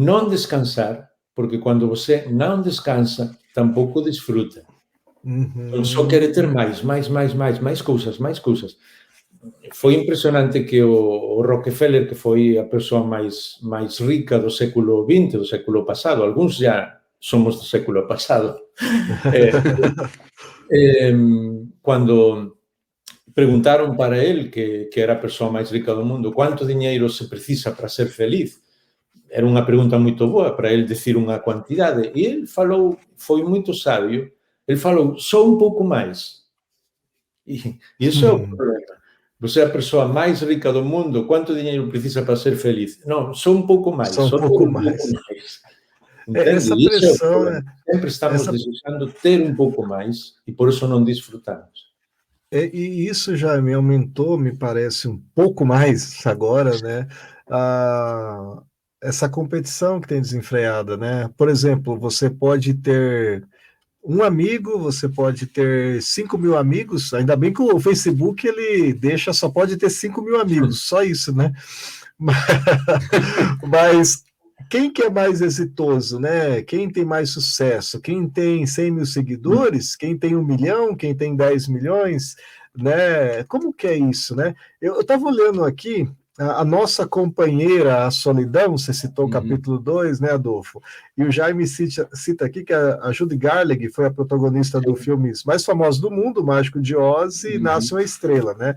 [0.00, 4.64] non descansar, porque cando você non descansa, tampouco desfruta.
[5.26, 5.84] Uhum.
[5.84, 8.78] Só quere ter máis, máis, máis, máis, máis cousas, máis cousas.
[9.74, 15.02] Foi impresionante que o, o Rockefeller, que foi a persoa máis máis rica do século
[15.02, 18.54] XX, do século pasado, algúns já somos do século pasado,
[19.34, 19.50] eh,
[20.70, 21.14] eh,
[21.82, 22.56] cando
[23.34, 27.26] preguntaron para el, que, que era a persoa máis rica do mundo, quanto diñeiro se
[27.26, 28.62] precisa para ser feliz?
[29.26, 32.14] Era unha pregunta moito boa para el decir unha cuantidade.
[32.14, 34.35] E el falou, foi moito sabio,
[34.66, 36.44] ele falou só um pouco mais.
[37.46, 38.48] E isso é o hum.
[38.48, 38.96] problema.
[39.38, 43.04] Você é a pessoa mais rica do mundo, quanto dinheiro precisa para ser feliz?
[43.04, 44.14] Não, só um pouco mais.
[44.14, 44.96] Só um só pouco, mais.
[44.96, 45.60] pouco mais.
[46.34, 48.50] É, essa é pressão, é Sempre estamos essa...
[48.50, 51.86] desejando ter um pouco mais e por isso não desfrutamos.
[52.50, 57.06] É, e isso já me aumentou, me parece, um pouco mais agora, né?
[57.48, 58.62] Ah,
[59.02, 61.30] essa competição que tem desenfreada, né?
[61.36, 63.46] Por exemplo, você pode ter
[64.08, 69.32] um amigo, você pode ter 5 mil amigos, ainda bem que o Facebook ele deixa,
[69.32, 71.52] só pode ter 5 mil amigos, só isso, né?
[73.66, 74.24] Mas
[74.70, 76.62] quem que é mais exitoso, né?
[76.62, 78.00] Quem tem mais sucesso?
[78.00, 79.96] Quem tem 100 mil seguidores?
[79.96, 80.94] Quem tem um milhão?
[80.94, 82.36] Quem tem 10 milhões?
[82.76, 83.42] Né?
[83.44, 84.54] Como que é isso, né?
[84.80, 89.32] Eu estava olhando aqui a, nossa companheira, a solidão, você citou o uhum.
[89.32, 90.82] capítulo 2, né, Adolfo?
[91.16, 94.94] E o Jaime cita, cita aqui que a, a Judy Garland foi a protagonista do
[94.94, 97.62] filme mais famoso do mundo, Mágico de Oz, e uhum.
[97.62, 98.76] Nasce uma Estrela, né?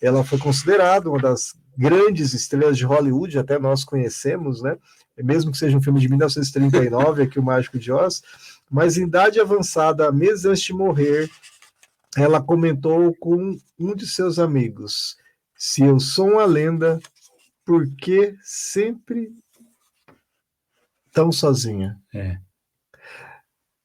[0.00, 4.76] Ela foi considerada uma das grandes estrelas de Hollywood, até nós conhecemos, né?
[5.18, 8.22] Mesmo que seja um filme de 1939, aqui o Mágico de Oz,
[8.70, 11.28] mas em idade avançada, meses antes de morrer,
[12.16, 15.16] ela comentou com um de seus amigos:
[15.62, 16.98] se eu sou uma lenda,
[17.66, 19.30] por que sempre
[21.12, 22.00] tão sozinha?
[22.14, 22.38] É.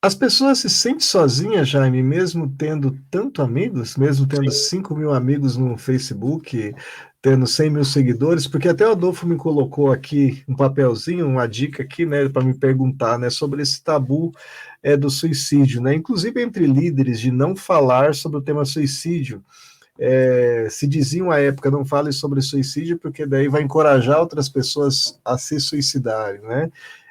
[0.02, 4.78] As pessoas se sentem sozinhas, Jaime, mesmo tendo tanto amigos, mesmo tendo Sim.
[4.78, 6.74] 5 mil amigos no Facebook,
[7.22, 11.84] tendo 100 mil seguidores, porque até o Adolfo me colocou aqui um papelzinho, uma dica
[11.84, 14.32] aqui, né, para me perguntar, né, sobre esse tabu
[14.82, 19.44] é, do suicídio, né, inclusive entre líderes, de não falar sobre o tema suicídio.
[20.00, 25.20] É, se diziam à época não fale sobre suicídio, porque daí vai encorajar outras pessoas
[25.24, 26.70] a se suicidarem, né?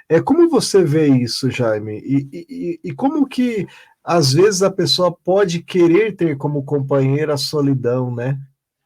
[0.08, 1.98] É, como você vê isso, Jaime?
[2.04, 3.66] E, e, e como que
[4.04, 8.38] às vezes a pessoa pode querer ter como companheira a solidão, né?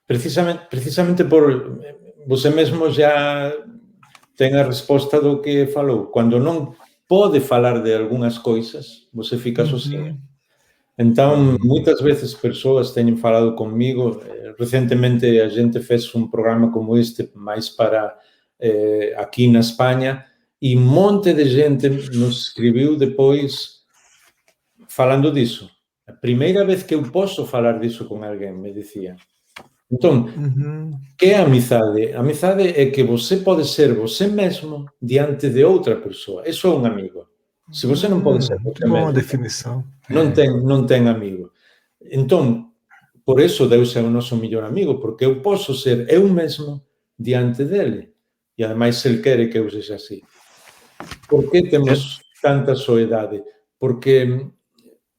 [0.06, 1.80] Precisamente, precisamente por
[2.26, 3.52] você mesmo já
[4.36, 6.06] tem a resposta do que falou.
[6.06, 6.74] Quando não
[7.08, 9.68] pode falar de algumas coisas, você fica uhum.
[9.70, 10.20] sozinho.
[10.98, 14.20] Então, muitas vezes pessoas têm falado comigo.
[14.26, 18.18] Eh, recentemente a gente fez um programa como este, mais para
[18.58, 20.24] eh, aqui na Espanha,
[20.60, 23.78] e um monte de gente nos escreveu depois
[24.88, 25.70] falando disso.
[26.04, 29.14] A primeira vez que eu posso falar disso com alguém, me dizia.
[29.90, 30.90] Então, uhum.
[31.16, 32.12] que é amizade?
[32.12, 36.48] Amizade é que você pode ser você mesmo diante de outra pessoa.
[36.48, 37.27] Isso é um amigo.
[37.72, 39.84] Se você não pode ser médico, uma definição.
[40.08, 41.52] Não tem, não tem amigo.
[42.10, 42.70] Então,
[43.24, 46.82] por isso Deus é o nosso melhor amigo, porque eu posso ser eu mesmo
[47.18, 48.12] diante dele.
[48.56, 50.20] E ademais ele quer que eu seja assim.
[51.28, 53.42] Por que temos tanta soedade?
[53.78, 54.46] Porque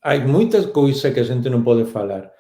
[0.02, 2.32] há muitas coisas que a gente não pode falar.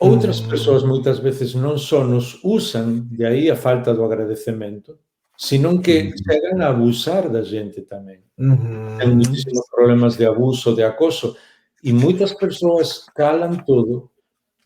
[0.00, 4.96] Outras pessoas muitas vezes não só nos usam, de aí a falta do agradecimento,
[5.38, 8.18] senão que chegam a abusar da gente também.
[8.36, 8.98] Uhum.
[8.98, 11.36] Tem muitíssimos problemas de abuso, de acoso,
[11.82, 14.10] e muitas pessoas calam tudo,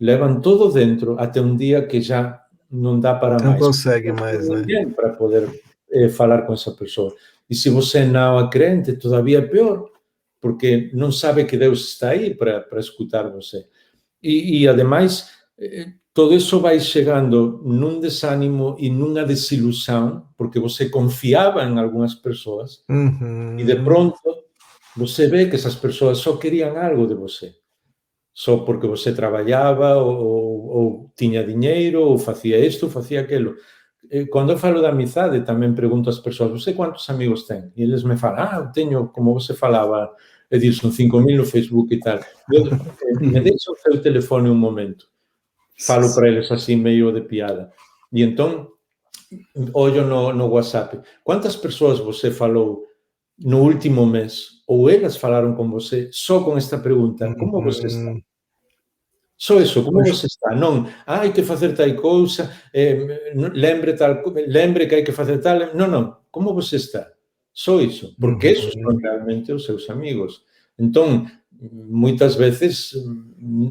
[0.00, 3.61] levam tudo dentro até um dia que já não dá para não mais.
[3.61, 4.87] Não consegue mais, né?
[4.96, 5.46] Para poder
[5.90, 7.14] eh, falar com essa pessoa.
[7.50, 9.90] E se você não é crente, todavia é pior,
[10.40, 13.66] porque não sabe que Deus está aí para, para escutar você.
[14.22, 20.88] E, e ademais, eh, todo isso vai chegando num desânimo e numa desilusão, porque você
[20.88, 23.59] confiava em algumas pessoas, uhum.
[23.59, 24.18] e de pronto
[24.96, 27.55] você vê que essas pessoas só queriam algo de você.
[28.35, 33.55] Só porque você trabalhava, ou, ou tinha dinheiro, ou fazia isto, ou fazia aquilo.
[34.11, 37.70] Eh, quando eu falo da amizade, também pergunto às pessoas: você quantos amigos tem?
[37.77, 40.11] E eles me falam: ah, eu tenho, como você falava,
[40.51, 42.20] Edilson, 5 mil no Facebook e tal.
[42.51, 45.12] Eu, eh, me deixa o seu telefone um momento.
[45.87, 47.73] Falo para eles así meio de piada.
[48.12, 48.68] E entón,
[49.73, 51.01] ollo no, no WhatsApp.
[51.25, 52.87] Quantas persoas você falou
[53.38, 57.35] no último mes ou elas falaron con você só con esta pregunta?
[57.35, 57.64] Como mm-hmm.
[57.64, 58.12] você está?
[59.37, 60.55] Só eso, como você está?
[60.55, 65.40] Non, ah, hai que facer tal cousa, eh, lembre, tal, lembre que hai que facer
[65.42, 65.75] tal...
[65.75, 67.11] Non, non, como você está?
[67.53, 68.87] Só iso, porque esos mm-hmm.
[68.87, 70.47] son realmente os seus amigos.
[70.79, 71.27] Entón,
[71.90, 73.71] moitas veces, mm,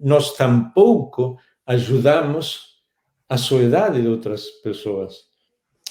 [0.00, 1.36] nós tampouco
[1.70, 2.80] ajudamos
[3.28, 5.14] a soledade de outras pessoas.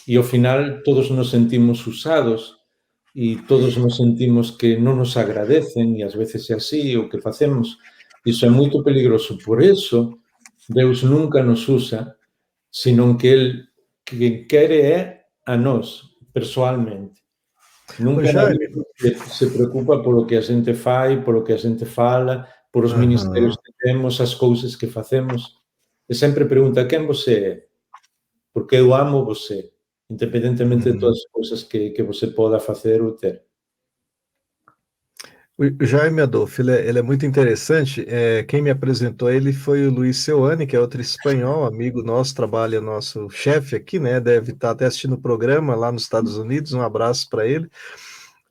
[0.06, 2.58] E ao final, todos nos sentimos usados
[3.16, 7.22] e todos nos sentimos que não nos agradecem, e às vezes é assim o que
[7.22, 7.78] fazemos.
[8.26, 9.38] Isso é muito perigoso.
[9.38, 10.20] Por isso,
[10.68, 12.14] Deus nunca nos usa,
[12.70, 13.64] senão que Ele
[14.06, 16.02] quem quer é a nós,
[16.34, 17.22] pessoalmente.
[18.00, 18.24] Nunca
[19.30, 23.56] se preocupa pelo que a gente faz, pelo que a gente fala, por os ministérios
[23.56, 25.59] que temos, as coisas que fazemos.
[26.10, 27.68] E sempre pergunta quem você é,
[28.54, 29.72] porque eu amo você,
[30.10, 33.44] independentemente de todas as coisas que, que você possa fazer ou ter.
[35.62, 38.06] O Jaime Adolfo, ele é, ele é muito interessante.
[38.08, 42.34] É, quem me apresentou ele foi o Luiz Seuane, que é outro espanhol, amigo nosso,
[42.34, 44.22] trabalha nosso chefe aqui, né?
[44.22, 46.72] Deve estar até assistindo o programa lá nos Estados Unidos.
[46.72, 47.70] Um abraço para ele.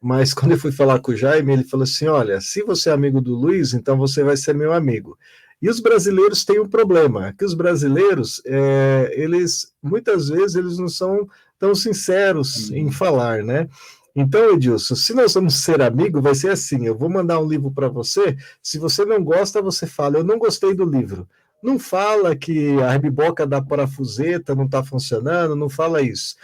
[0.02, 2.92] Mas quando eu fui falar com o Jaime, ele falou assim: Olha, se você é
[2.92, 5.18] amigo do Luiz, então você vai ser meu amigo.
[5.60, 10.88] E os brasileiros têm um problema, que os brasileiros, é, eles muitas vezes eles não
[10.88, 13.68] são tão sinceros em falar, né?
[14.14, 17.70] Então, Edilson, se nós vamos ser amigos, vai ser assim: eu vou mandar um livro
[17.70, 18.36] para você.
[18.62, 21.28] Se você não gosta, você fala, eu não gostei do livro.
[21.62, 26.36] Não fala que a rebiboca da parafuseta não está funcionando, não fala isso.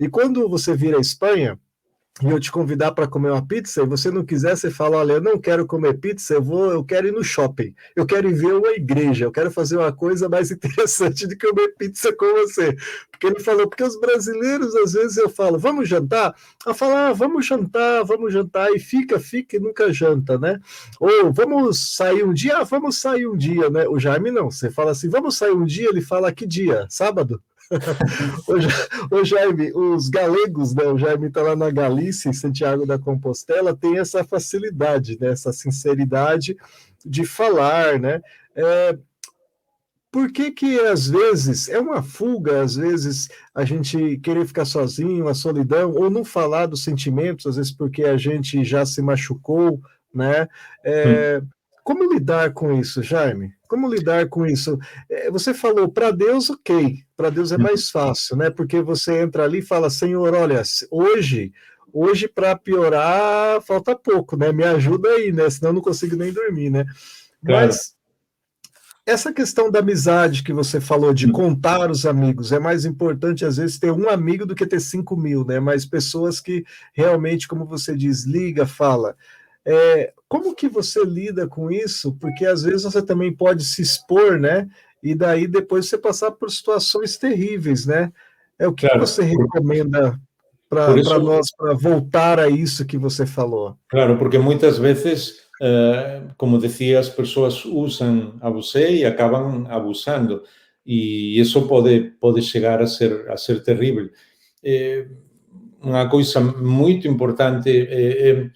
[0.00, 1.58] E quando você vir à Espanha,
[2.20, 5.14] e eu te convidar para comer uma pizza e você não quiser, você fala: Olha,
[5.14, 8.34] eu não quero comer pizza, eu vou, eu quero ir no shopping, eu quero ir
[8.34, 12.26] ver uma igreja, eu quero fazer uma coisa mais interessante do que comer pizza com
[12.34, 12.76] você.
[13.10, 16.34] Porque ele falou, porque os brasileiros, às vezes eu falo, vamos jantar?
[16.66, 20.60] Ela fala, ah, vamos jantar, vamos jantar, e fica, fica e nunca janta, né?
[21.00, 22.58] Ou vamos sair um dia?
[22.58, 23.88] Ah, vamos sair um dia, né?
[23.88, 26.86] O Jaime não, você fala assim, vamos sair um dia, ele fala que dia?
[26.90, 27.40] Sábado?
[29.10, 30.84] o Jaime, os galegos, né?
[30.84, 35.30] O Jaime está lá na Galícia, em Santiago da Compostela, tem essa facilidade, né?
[35.30, 36.56] essa sinceridade
[37.04, 38.20] de falar, né?
[38.54, 38.98] É,
[40.10, 45.26] por que que às vezes é uma fuga, às vezes a gente querer ficar sozinho,
[45.26, 49.80] a solidão, ou não falar dos sentimentos, às vezes porque a gente já se machucou,
[50.14, 50.46] né?
[50.84, 51.48] É, hum.
[51.84, 53.52] Como lidar com isso, Jaime?
[53.68, 54.78] Como lidar com isso?
[55.10, 56.98] É, você falou, para Deus, ok.
[57.16, 58.50] Para Deus é mais fácil, né?
[58.50, 61.52] Porque você entra ali e fala, Senhor, olha, hoje,
[61.92, 64.52] hoje para piorar, falta pouco, né?
[64.52, 65.48] Me ajuda aí, né?
[65.50, 66.84] Senão eu não consigo nem dormir, né?
[67.44, 67.66] Claro.
[67.66, 67.94] Mas
[69.04, 71.32] essa questão da amizade que você falou, de hum.
[71.32, 75.16] contar os amigos, é mais importante às vezes ter um amigo do que ter cinco
[75.16, 75.58] mil, né?
[75.58, 79.16] Mas pessoas que realmente, como você diz, liga, fala.
[79.64, 82.16] É, como que você lida com isso?
[82.20, 84.68] Porque às vezes você também pode se expor, né?
[85.02, 88.12] E daí depois você passar por situações terríveis, né?
[88.58, 89.00] É o que claro.
[89.00, 90.18] você recomenda
[90.68, 91.18] para isso...
[91.18, 93.76] nós para voltar a isso que você falou?
[93.88, 100.42] Claro, porque muitas vezes eh, como decía, as persoas usan a você e acaban abusando
[100.84, 104.10] e iso pode pode chegar a ser a ser terrível.
[104.64, 105.06] Eh,
[105.84, 108.50] unha coisa moito importante é,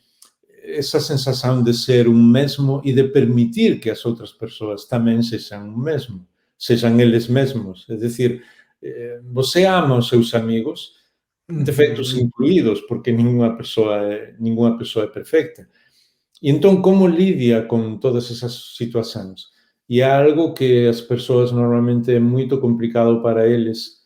[0.66, 5.70] esa sensación de ser un mesmo e de permitir que as outras persoas tamén sexan
[5.70, 6.26] un mesmo,
[6.58, 7.86] sexan eles mesmos.
[7.86, 8.42] É dicir,
[8.82, 10.98] eh, você ama os seus amigos,
[11.48, 15.68] defectos incluídos, porque ninguna persoa é, ninguna persoa é perfecta.
[16.42, 19.54] E entón, como lidia con todas esas situacións?
[19.88, 24.02] E é algo que as persoas normalmente é moito complicado para eles,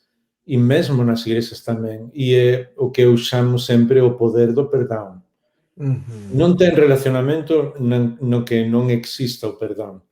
[0.47, 4.69] e mesmo nas igrexas tamén, e é o que eu chamo sempre o poder do
[4.69, 5.20] perdão.
[5.81, 6.37] Uhum.
[6.37, 10.05] Non ten relacionamento no que non exista o perdón.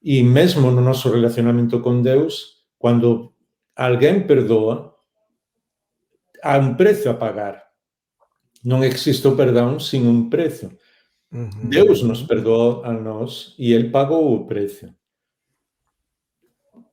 [0.00, 3.36] E mesmo no noso relacionamento con Deus, cando
[3.76, 4.96] alguén perdoa,
[6.40, 7.68] há un prezo a pagar.
[8.64, 10.72] Non existe o perdón sin un prezo.
[11.28, 11.68] Uhum.
[11.68, 14.88] Deus nos perdoou a nós e ele pagou o prezo.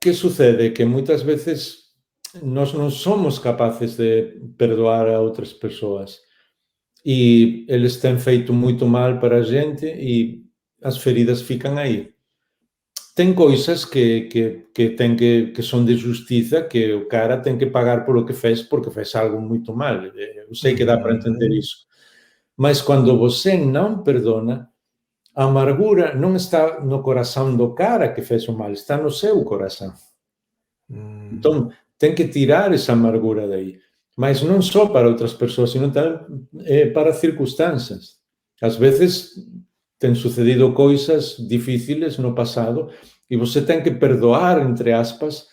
[0.03, 0.75] Que sucede?
[0.75, 1.95] Que moitas veces
[2.43, 6.19] nós non somos capaces de perdoar a outras persoas
[7.05, 10.43] e eles têm feito muito mal para a gente e
[10.81, 12.11] as feridas ficam aí.
[13.15, 17.57] Tem coisas que, que, que, tem que, que são de justiça, que o cara tem
[17.57, 19.95] que pagar por o que fez, porque fez algo muito mal.
[19.95, 21.57] Eu sei que dá para entender uhum.
[21.57, 21.85] isso.
[22.55, 24.69] Mas quando você não perdona,
[25.35, 29.43] a amargura não está no coração do cara que fez o mal, está no seu
[29.43, 29.93] coração.
[30.89, 31.29] Hum.
[31.33, 33.79] Então, tem que tirar essa amargura daí.
[34.21, 36.19] Mas não só para outras pessoas, sino também
[36.65, 38.17] é, para circunstâncias.
[38.61, 39.31] Às vezes,
[39.97, 42.89] tem sucedido coisas difíceis no passado
[43.27, 45.47] e você tem que perdoar, entre aspas,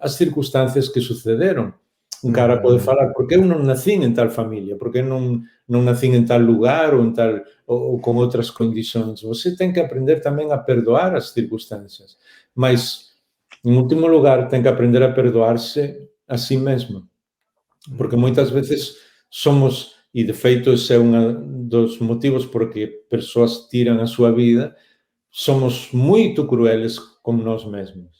[0.00, 1.74] as circunstâncias que sucederam.
[2.22, 4.78] Un cara pode falar, por que eu non nacín en tal familia?
[4.78, 8.46] Por que non, non nacín en tal lugar ou, en tal, ou, ou con outras
[8.54, 9.26] condicións?
[9.26, 12.14] Você ten que aprender tamén a perdoar as circunstancias.
[12.54, 13.10] Mas,
[13.66, 17.10] en último lugar, ten que aprender a perdoarse a si mesmo.
[17.94, 18.98] Porque moitas veces
[19.30, 24.32] somos, e de feito ese é un dos motivos por que persoas tiran a súa
[24.32, 24.74] vida,
[25.30, 28.16] somos moito crueles con nós mesmos.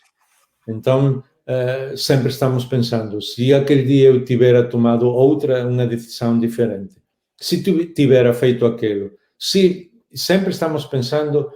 [0.69, 7.01] Entón, uh, sempre estamos pensando, se aquele dia eu tivera tomado outra, uma decisão diferente,
[7.39, 7.63] se
[7.95, 11.51] tivera feito aquilo, se sempre estamos pensando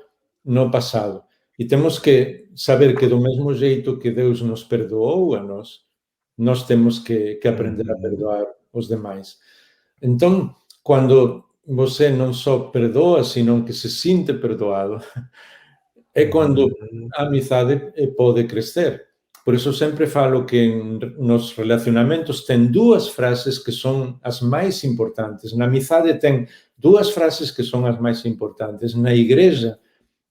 [0.45, 1.23] no passado.
[1.59, 5.81] E temos que saber que do mesmo jeito que Deus nos perdoou a nós,
[6.41, 9.39] nós temos que, que aprender a perdoar os demais.
[10.01, 15.05] Então, quando você não só perdoa, sino que se sente perdoado,
[16.15, 16.71] é quando
[17.15, 19.07] a amizade pode crescer.
[19.45, 20.69] Por iso sempre falo que
[21.19, 25.57] nos relacionamentos ten dúas frases que son as máis importantes.
[25.57, 26.45] Na amizade ten
[26.77, 28.93] dúas frases que son as máis importantes.
[28.93, 29.81] Na igreja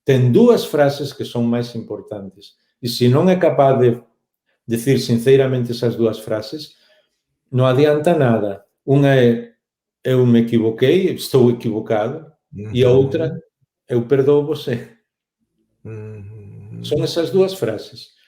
[0.05, 2.53] ten dúas frases que son máis importantes.
[2.82, 3.97] E se non é capaz de
[4.70, 6.78] decir sinceramente esas dúas frases,
[7.49, 8.70] non adianta nada.
[8.86, 9.30] Unha é
[10.05, 12.70] eu me equivoquei, estou equivocado, uhum.
[12.70, 13.34] e a outra
[13.89, 14.93] eu perdoo você.
[15.82, 16.86] Uhum.
[16.86, 18.20] Son esas dúas frases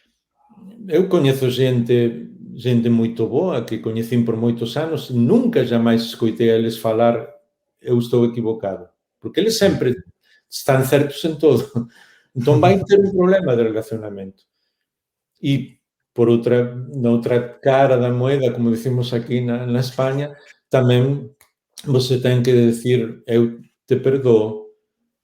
[0.87, 6.55] eu coñezo xente xente moito boa que coñecín por moitos anos, nunca jamais escoitei a
[6.55, 7.15] eles falar
[7.81, 8.89] eu estou equivocado,
[9.19, 9.95] porque eles sempre
[10.49, 11.63] están certos en todo.
[12.35, 14.43] Entón vai ter un problema de relacionamento.
[15.41, 15.80] E
[16.13, 20.35] por outra, na outra cara da moeda, como dicimos aquí na, na España,
[20.69, 21.31] tamén
[21.87, 24.69] você ten que decir eu te perdoo,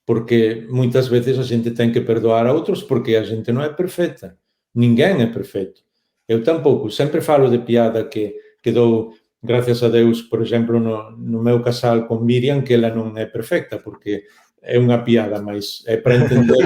[0.08, 3.72] porque moitas veces a xente ten que perdoar a outros porque a xente non é
[3.76, 4.40] perfecta.
[4.72, 5.84] Ninguén é perfeito.
[6.28, 6.92] Eu tampouco.
[6.92, 11.60] Sempre falo de piada que, que dou, gracias a Deus, por exemplo, no, no meu
[11.64, 14.28] casal con Miriam, que ela non é perfecta, porque
[14.64, 16.60] é unha piada, mas é para entender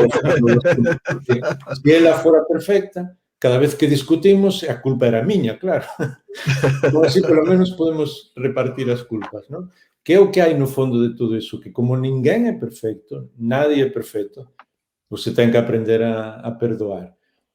[1.78, 5.85] se ela fora perfecta, cada vez que discutimos, a culpa era miña, claro.
[6.85, 9.67] Então, así, pelo menos, podemos repartir as culpas, non?
[10.05, 11.59] Que é o que hai no fundo de tudo isso?
[11.59, 14.47] Que como ninguém é perfeito, nadie é perfeito,
[15.09, 17.11] você tem que aprender a, a perdoar.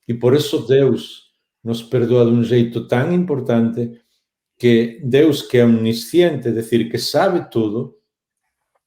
[0.06, 1.32] E por isso Deus
[1.64, 3.98] nos perdoa de um jeito tão importante
[4.58, 7.96] que Deus, que é omnisciente, é decir, que sabe tudo,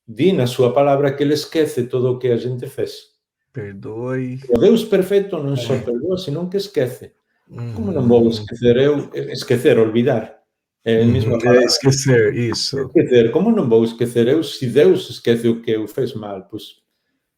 [0.07, 3.08] diz na sua palavra que ele esquece tudo o que a gente fez.
[3.51, 4.39] Perdoe.
[4.49, 7.11] O Deus perfeito não só perdoa, senão que esquece.
[7.49, 7.73] Uhum.
[7.73, 9.09] Como não vou esquecer eu?
[9.13, 10.37] Esquecer, olvidar.
[10.85, 11.53] É a mesma uhum.
[11.53, 12.79] É esquecer, isso.
[12.79, 13.31] Esquecer.
[13.31, 16.47] Como não vou esquecer eu se Deus esquece o que eu fiz mal?
[16.49, 16.79] Pois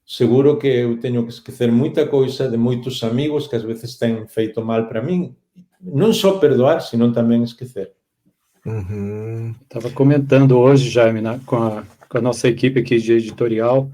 [0.06, 4.28] seguro que eu tenho que esquecer muita coisa de muitos amigos que às vezes têm
[4.28, 5.34] feito mal para mim.
[5.80, 7.94] Não só perdoar, senão também esquecer.
[9.64, 9.94] Estava uhum.
[9.94, 13.90] comentando hoje, Jaime, na, com, a, com a nossa equipe aqui de editorial,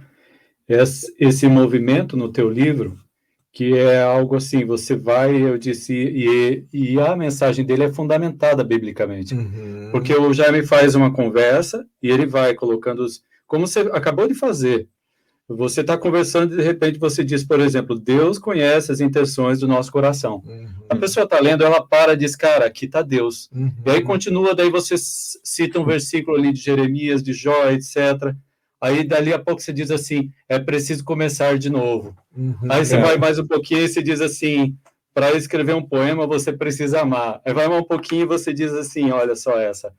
[0.68, 2.98] esse, movimento no teu livro,
[3.52, 8.64] que é algo assim, você vai, eu disse, e, e a mensagem dele é fundamentada
[8.64, 9.90] biblicamente, uhum.
[9.92, 14.34] porque o Jaime faz uma conversa e ele vai colocando os, como você acabou de
[14.34, 14.88] fazer,
[15.50, 19.68] você está conversando e de repente você diz, por exemplo, Deus conhece as intenções do
[19.68, 20.44] nosso coração.
[20.46, 20.68] Uhum.
[20.90, 23.50] A pessoa está lendo, ela para e diz, cara, aqui está Deus.
[23.54, 23.72] Uhum.
[23.86, 28.36] E aí continua, daí você cita um versículo ali de Jeremias, de Jó, etc.
[28.82, 32.16] Aí dali a pouco você diz assim, é preciso começar de novo.
[32.36, 33.02] Uhum, aí você é.
[33.02, 34.78] vai mais um pouquinho e você diz assim,
[35.14, 37.42] para escrever um poema você precisa amar.
[37.44, 39.92] Aí vai mais um pouquinho e você diz assim, olha só essa,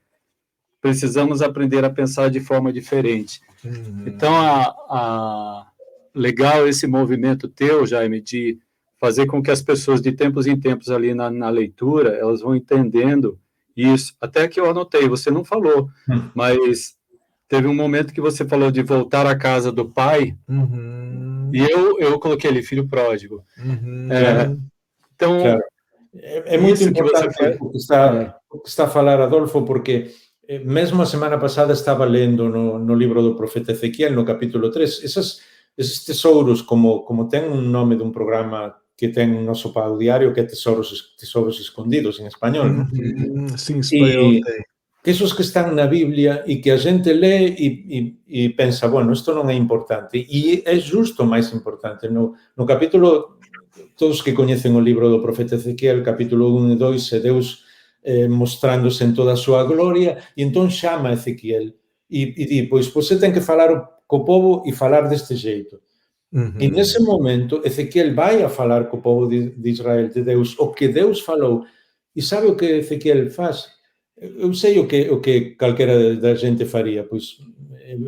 [0.81, 3.41] precisamos aprender a pensar de forma diferente.
[3.65, 4.05] Uhum.
[4.07, 5.67] Então, a, a,
[6.15, 8.59] legal esse movimento teu, Jaime, de
[9.01, 12.55] fazer com que as pessoas de tempos em tempos ali na, na leitura, elas vão
[12.55, 13.39] entendendo
[13.77, 14.15] isso.
[14.21, 16.31] Até que eu anotei, você não falou, uhum.
[16.35, 16.98] mas
[17.49, 21.51] teve um momento que você falou de voltar à casa do pai, uhum.
[21.53, 23.43] e eu, eu coloquei ali, filho pródigo.
[23.59, 24.13] Uhum.
[24.13, 24.57] É,
[25.15, 25.63] então, claro.
[26.15, 30.11] é, é, muito importante que o, que está, o que está a falar, Adolfo, porque
[30.47, 34.71] eh, mesmo a semana passada estava lendo no, no livro do profeta Ezequiel, no capítulo
[34.71, 35.41] 3, essas,
[35.77, 39.97] esses tesouros, como, como tem um nome de um programa que tem no nosso pago
[39.97, 42.67] diário, que é Tesouros, tesouros Escondidos, em espanhol.
[42.67, 43.57] Uhum.
[43.57, 44.33] Sim, espanhol.
[44.33, 44.43] E,
[45.09, 47.99] esos que están na Biblia e que a xente lê e, e,
[48.29, 50.21] e pensa, bueno, isto non é importante.
[50.21, 52.13] E é justo máis importante.
[52.13, 53.41] No, no capítulo,
[53.97, 57.65] todos que coñecen o libro do profeta Ezequiel, capítulo 1 e 2, é Deus
[58.05, 61.73] eh, mostrándose en toda a súa gloria, e entón chama Ezequiel
[62.11, 65.81] e, e di, pois você ten que falar co povo e falar deste xeito.
[66.33, 66.61] Uh -huh.
[66.61, 70.73] E nese momento, Ezequiel vai a falar co povo de, de Israel, de Deus, o
[70.73, 71.65] que Deus falou.
[72.17, 73.78] E sabe o que Ezequiel faz?
[74.21, 77.39] Eu sei o que o que calquera da gente faria, pois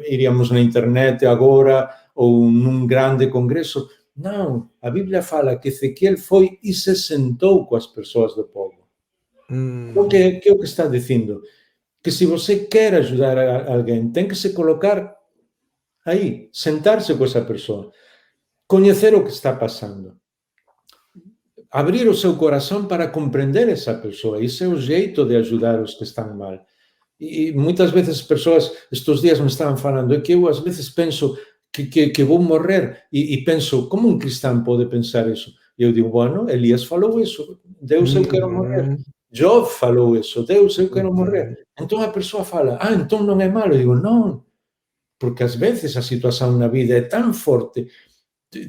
[0.09, 3.89] iríamos na internet agora ou num grande congresso.
[4.17, 8.87] Não, a Bíblia fala que Ezequiel foi e se sentou com as pessoas do povo.
[9.51, 9.93] Hum.
[9.97, 11.43] O que, que é o que está dizendo?
[12.03, 15.17] Que se você quer ajudar alguém, tem que se colocar
[16.05, 17.91] aí, sentar-se com essa pessoa,
[18.67, 20.20] conhecer o que está passando
[21.71, 24.43] abrir o seu coração para compreender essa pessoa.
[24.43, 26.59] Isso é o jeito de ajudar os que estão mal.
[27.19, 30.89] E muitas vezes as pessoas, estes dias me estavam falando, é que eu às vezes
[30.89, 31.39] penso
[31.73, 35.53] que, que, que vou morrer e, e, penso, como um cristão pode pensar isso?
[35.79, 38.99] E eu digo, bueno, Elias falou isso, Deus, eu quero morrer.
[39.31, 41.59] Job falou isso, Deus, eu quero morrer.
[41.79, 43.75] Então a pessoa fala, ah, então não é malo.
[43.75, 44.43] Eu digo, não,
[45.19, 47.87] porque às vezes a situação na vida é tão forte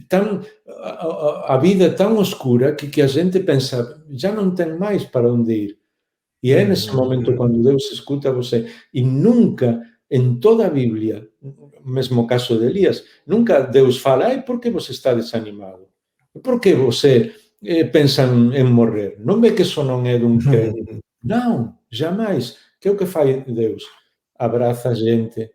[0.07, 0.41] tão,
[0.81, 5.03] a, a, vida é tão oscura que, que a gente pensa, já não tem mais
[5.05, 5.77] para onde ir.
[6.43, 8.67] E é nesse momento quando Deus escuta você.
[8.93, 9.79] E nunca,
[10.09, 11.27] em toda a Bíblia,
[11.85, 15.87] mesmo caso de Elias, nunca Deus fala, ai, por que você está desanimado?
[16.43, 19.17] Por que você eh, pensa em, morrer?
[19.19, 20.99] Não vê que isso não é de um crédito?
[21.23, 22.57] Não, jamais.
[22.79, 23.83] Que é o que faz Deus?
[24.35, 25.51] Abraça a gente,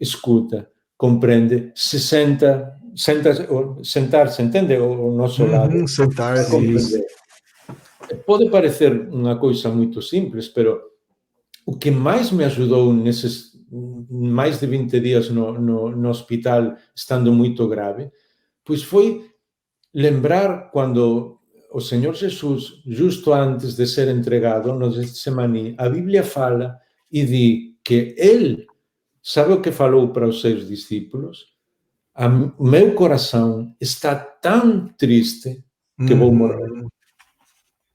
[0.00, 4.76] escuta, compreende, se senta sentar-se, entende?
[4.76, 5.74] O nosso lado.
[5.74, 7.04] Uhum, sentar-se.
[8.26, 10.80] Pode parecer uma coisa muito simples, pero
[11.64, 13.52] o que mais me ajudou nesses
[14.10, 18.10] mais de 20 dias no, no, no hospital, estando muito grave,
[18.64, 19.26] pois foi
[19.94, 21.38] lembrar quando
[21.72, 26.76] o Senhor Jesus, justo antes de ser entregado no Getsemaní, a Bíblia fala
[27.10, 28.66] e diz que ele
[29.22, 31.51] sabe o que falou para os seus discípulos?
[32.58, 35.64] O meu coração está tão triste
[36.06, 36.68] que vou morrer.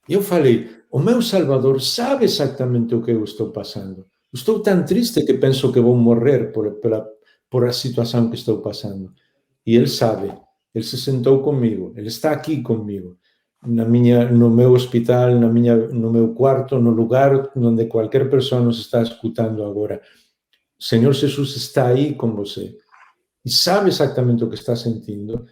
[0.09, 4.05] E eu falei, o meu Salvador sabe exatamente o que eu estou passando.
[4.33, 7.07] Estou tão triste que penso que vou morrer por, pela,
[7.49, 9.11] por a situação que estou passando.
[9.65, 10.33] E ele sabe.
[10.73, 11.93] Ele se sentou comigo.
[11.95, 13.17] Ele está aqui comigo.
[13.65, 18.61] Na minha, no meu hospital, na minha, no meu quarto, no lugar onde qualquer pessoa
[18.61, 20.01] nos está escutando agora.
[20.79, 22.77] Senhor Jesus está aí com você
[23.47, 25.45] e sabe exatamente o que está sentindo.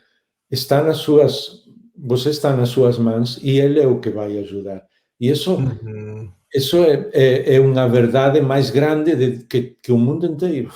[0.52, 1.64] Está nas suas,
[1.98, 4.86] você está nas suas mãos e Ele é o que vai ajudar.
[5.18, 6.30] E isso, uhum.
[6.54, 10.74] isso é, é, é, uma verdade mais grande de, que, que o mundo inteiro.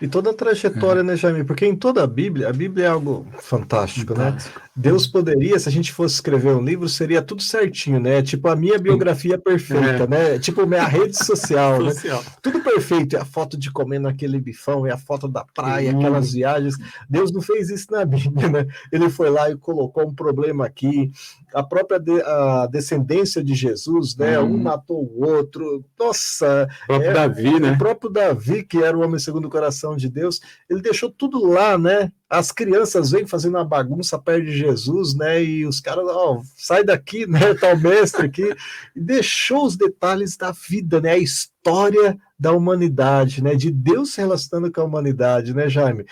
[0.00, 1.02] E toda a trajetória, é.
[1.02, 1.44] né, Jaime?
[1.44, 4.26] Porque em toda a Bíblia, a Bíblia é algo fantástico, né?
[4.26, 4.60] fantástico.
[4.60, 4.66] né?
[4.74, 8.22] Deus poderia, se a gente fosse escrever um livro, seria tudo certinho, né?
[8.22, 10.06] Tipo a minha biografia perfeita, é.
[10.06, 10.38] né?
[10.38, 11.92] Tipo minha rede social, né?
[12.40, 13.16] Tudo perfeito.
[13.16, 16.76] É a foto de comer naquele bifão, é a foto da praia, aquelas viagens.
[17.08, 18.66] Deus não fez isso na Bíblia, né?
[18.90, 21.10] Ele foi lá e colocou um problema aqui.
[21.54, 24.38] A própria de, a descendência de Jesus, né?
[24.40, 24.54] Hum.
[24.54, 25.84] Um matou o outro.
[25.98, 26.66] Nossa!
[26.84, 27.72] O próprio é, Davi, né?
[27.72, 29.61] O próprio Davi, que era o homem segundo o coração
[29.96, 32.10] de Deus, ele deixou tudo lá, né?
[32.32, 35.44] as crianças vêm fazendo uma bagunça perto de Jesus, né?
[35.44, 37.38] E os caras, ó, sai daqui, né?
[37.60, 38.54] Tá o mestre aqui.
[38.96, 41.10] E deixou os detalhes da vida, né?
[41.10, 43.54] A história da humanidade, né?
[43.54, 46.06] De Deus se relacionando com a humanidade, né, Jaime?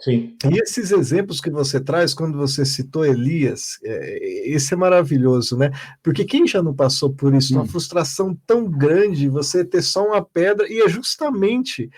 [0.00, 0.36] Sim.
[0.50, 5.70] E esses exemplos que você traz, quando você citou Elias, é, esse é maravilhoso, né?
[6.02, 10.24] Porque quem já não passou por isso, uma frustração tão grande, você ter só uma
[10.24, 11.90] pedra, e é justamente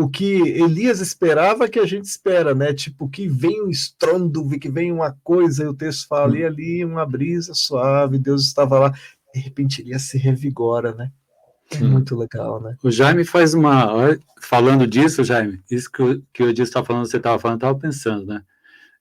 [0.00, 2.72] o que Elias esperava que a gente espera, né?
[2.72, 6.84] Tipo, que vem um estrondo, que vem uma coisa, e o texto fala, e ali
[6.84, 8.94] uma brisa suave, Deus estava lá,
[9.34, 11.10] de repente Elias se revigora, né?
[11.72, 11.90] É hum.
[11.90, 12.76] muito legal, né?
[12.80, 14.16] O Jaime faz uma.
[14.40, 17.76] Falando disso, Jaime, isso que o, que o Edilson está falando, você estava falando, estava
[17.76, 18.42] pensando, né?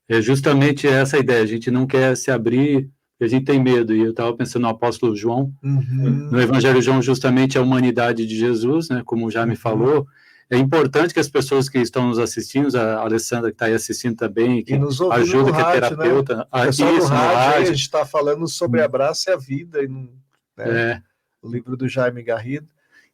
[0.10, 2.90] É justamente essa ideia, a gente não quer se abrir,
[3.22, 6.30] a gente tem medo, e eu estava pensando no apóstolo João, uhum.
[6.32, 9.04] no Evangelho João, justamente a humanidade de Jesus, né?
[9.06, 9.58] Como o Jaime uhum.
[9.58, 10.08] falou
[10.50, 14.16] é importante que as pessoas que estão nos assistindo, a Alessandra que está aí assistindo
[14.16, 16.46] também, que ajuda, que é terapeuta, né?
[16.50, 20.10] a, isso, no rádio, a gente está falando sobre abraço e a vida, e, né?
[20.58, 21.02] é.
[21.42, 22.68] o livro do Jaime Garrido.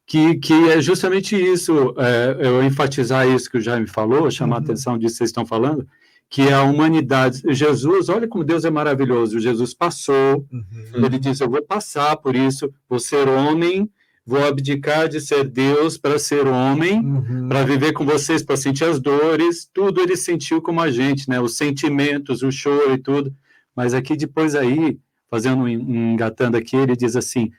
[0.06, 4.62] Que, que é justamente isso, é, eu enfatizar isso que o Jaime falou, chamar uhum.
[4.62, 5.88] a atenção disso que vocês estão falando,
[6.30, 10.66] que é a humanidade, Jesus, olha como Deus é maravilhoso, Jesus passou, uhum.
[10.94, 13.90] ele disse, eu vou passar por isso, vou ser homem,
[14.26, 17.48] vou abdicar de ser Deus para ser homem, uhum.
[17.50, 21.40] para viver com vocês, para sentir as dores, tudo ele sentiu como a gente, né?
[21.40, 23.36] Os sentimentos, o choro e tudo.
[23.76, 24.98] Mas aqui depois aí,
[25.30, 27.52] fazendo um engatando aqui, ele diz assim: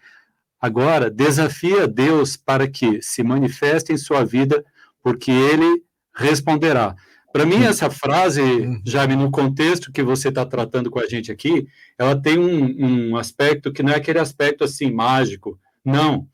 [0.60, 4.64] agora desafia Deus para que se manifeste em sua vida,
[5.02, 5.82] porque ele
[6.14, 6.94] responderá.
[7.32, 8.80] Para mim, essa frase, uhum.
[8.86, 11.66] Jaime, no contexto que você está tratando com a gente aqui,
[11.98, 15.58] ela tem um, um aspecto que não é aquele aspecto assim mágico.
[15.84, 16.28] Não,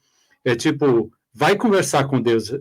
[0.44, 2.52] é tipo, vai conversar com Deus,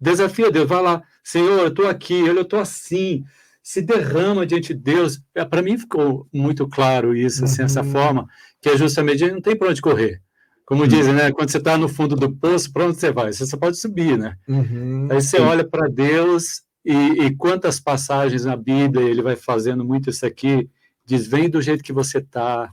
[0.00, 3.24] desafia Deus, vai lá, Senhor, eu estou aqui, eu estou assim,
[3.62, 5.22] se derrama diante de Deus.
[5.34, 7.66] É, Para mim ficou muito claro isso, assim, uhum.
[7.66, 8.26] essa forma,
[8.60, 10.20] que é justamente, não tem para onde correr.
[10.66, 10.88] Como uhum.
[10.88, 11.30] dizem, né?
[11.30, 13.32] Quando você está no fundo do poço, para onde você vai?
[13.32, 14.36] Você só pode subir, né?
[14.48, 15.08] Uhum.
[15.10, 20.10] Aí você olha para Deus e, e, quantas passagens na Bíblia ele vai fazendo muito
[20.10, 20.68] isso aqui,
[21.04, 22.72] diz, vem do jeito que você está,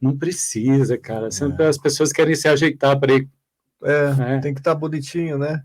[0.00, 1.30] não precisa, cara.
[1.30, 1.68] Sempre é.
[1.68, 3.28] as pessoas querem se ajeitar para ir
[3.82, 4.38] é, é.
[4.38, 5.62] tem que estar tá bonitinho, né?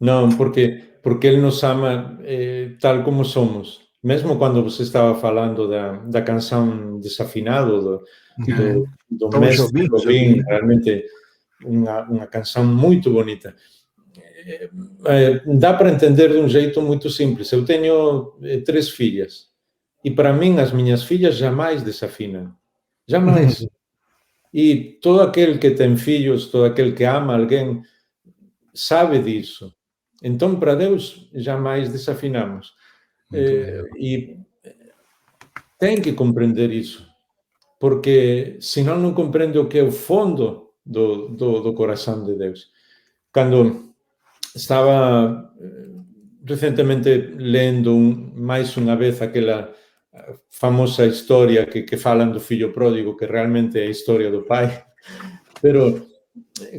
[0.00, 3.82] Não, porque porque ele nos ama eh, tal como somos.
[4.02, 8.04] Mesmo quando você estava falando da, da canção Desafinado, do,
[8.38, 11.04] do, do Tom mestre Jobim, realmente
[11.62, 13.54] uma, uma canção muito bonita.
[15.06, 17.52] Eh, dá para entender de um jeito muito simples.
[17.52, 19.48] Eu tenho eh, três filhas
[20.02, 22.54] e para mim as minhas filhas jamais desafinam.
[23.06, 23.66] Jamais.
[24.54, 27.82] E todo aquele que tem filhos, todo aquele que ama alguém,
[28.72, 29.74] sabe disso.
[30.22, 32.72] Então, para Deus, jamais desafinamos.
[33.32, 34.38] É, e
[35.76, 37.04] tem que compreender isso,
[37.80, 42.70] porque senão não compreende o que é o fundo do, do, do coração de Deus.
[43.32, 43.92] Quando
[44.54, 45.90] estava eh,
[46.46, 49.74] recentemente lendo um, mais uma vez aquela
[50.50, 54.84] famosa história que, que falam do filho pródigo, que realmente é a história do pai,
[55.60, 56.06] pero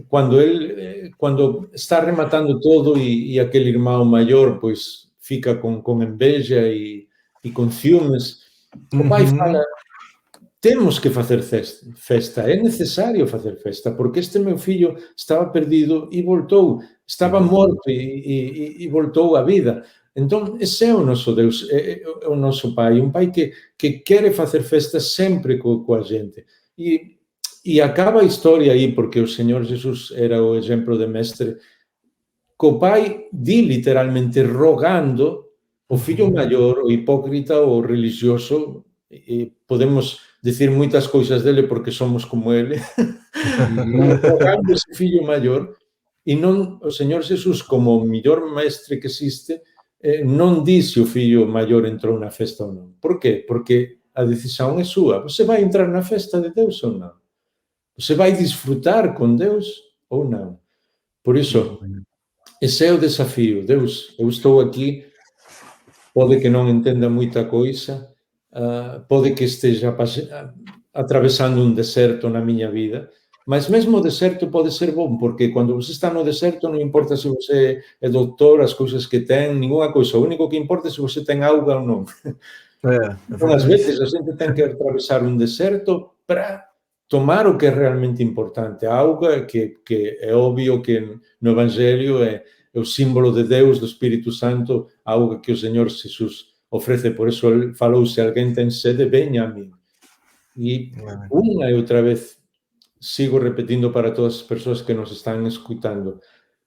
[0.08, 6.04] quando ele quando está rematando todo e, e aquele irmão maior pois fica com, com
[6.04, 7.08] inveja e,
[7.44, 8.42] e com ciúmes,
[8.94, 9.38] o pai uhum.
[9.38, 9.64] fala
[10.66, 16.24] temos que fazer festa, é necessário fazer festa, porque este meu filho estava perdido e
[16.24, 19.84] voltou, estava morto e, e, e voltou à vida.
[20.16, 24.00] Entón, ese é o noso Deus, é, é o noso Pai, un Pai que, que
[24.00, 26.48] quere facer festa sempre co, coa xente.
[26.80, 27.20] E,
[27.66, 31.58] e acaba a historia aí, porque o Señor Jesús era o exemplo de mestre,
[32.56, 35.52] co Pai di literalmente rogando
[35.90, 42.24] o fillo maior, o hipócrita, o religioso, e podemos decir moitas cousas dele porque somos
[42.24, 42.80] como ele,
[44.24, 45.76] rogando ese fillo maior,
[46.26, 49.60] e non o Señor Jesús como o mellor mestre que existe,
[50.24, 52.88] non di se o fillo maior entrou na festa ou non.
[53.02, 53.42] Por qué?
[53.48, 55.22] Porque a decisión é súa.
[55.26, 57.14] Você vai entrar na festa de Deus ou non?
[57.98, 60.62] Você vai disfrutar con Deus ou non?
[61.24, 61.82] Por iso,
[62.62, 63.66] ese é o desafío.
[63.66, 65.06] Deus, eu estou aquí,
[66.14, 68.14] pode que non entenda moita coisa,
[68.54, 69.90] uh, pode que esteja
[70.94, 73.10] atravesando un deserto na miña vida,
[73.46, 77.16] Mas mesmo o deserto pode ser bom, porque quando você está no deserto, não importa
[77.16, 80.18] se você é doutor, as coisas que tem, ninguna coisa.
[80.18, 82.06] O único que importa é se você tem água ou não.
[82.84, 86.68] É, então, às vezes, a gente tem que atravessar um deserto para
[87.08, 88.86] tomar o que é realmente importante.
[88.86, 92.44] A água, que, que é óbvio que no Evangelho é,
[92.74, 97.10] é, o símbolo de Deus, do Espírito Santo, a água que o Senhor Jesus oferece.
[97.12, 99.72] Por isso, ele falou: se alguém tem sede, venha a mim.
[100.58, 100.92] E
[101.32, 102.38] uma e outra vez
[103.00, 106.20] sigo repetindo para todas as pessoas que nos estão escutando: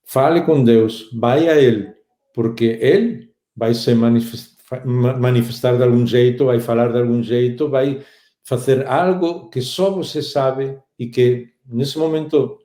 [0.05, 1.93] fale com Deus, vai a Ele,
[2.35, 8.05] porque Ele vai se manifestar manifestar de algum jeito, vai falar de algum jeito, vai
[8.45, 12.59] fazer algo que só você sabe e que nesse momento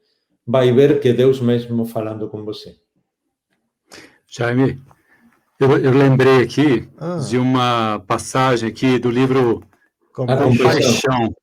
[0.45, 2.75] vai ver que é Deus mesmo falando com você.
[4.27, 4.81] Jaime,
[5.59, 7.17] eu, eu lembrei aqui ah.
[7.17, 9.63] de uma passagem aqui do livro
[10.13, 11.33] Compaixão.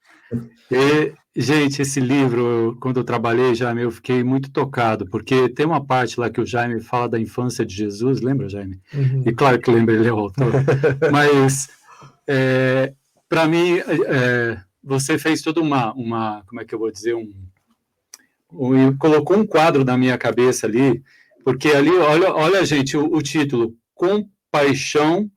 [0.70, 5.84] E Gente, esse livro, quando eu trabalhei, Jaime, eu fiquei muito tocado, porque tem uma
[5.84, 8.80] parte lá que o Jaime fala da infância de Jesus, lembra, Jaime?
[8.92, 9.22] Uhum.
[9.24, 10.52] E claro que lembra, ele é o autor.
[11.12, 11.68] Mas,
[12.26, 12.94] é,
[13.28, 17.32] para mim, é, você fez toda uma, uma, como é que eu vou dizer, um,
[18.52, 21.00] um, colocou um quadro na minha cabeça ali,
[21.44, 25.30] porque ali, olha, olha gente, o, o título, Compaixão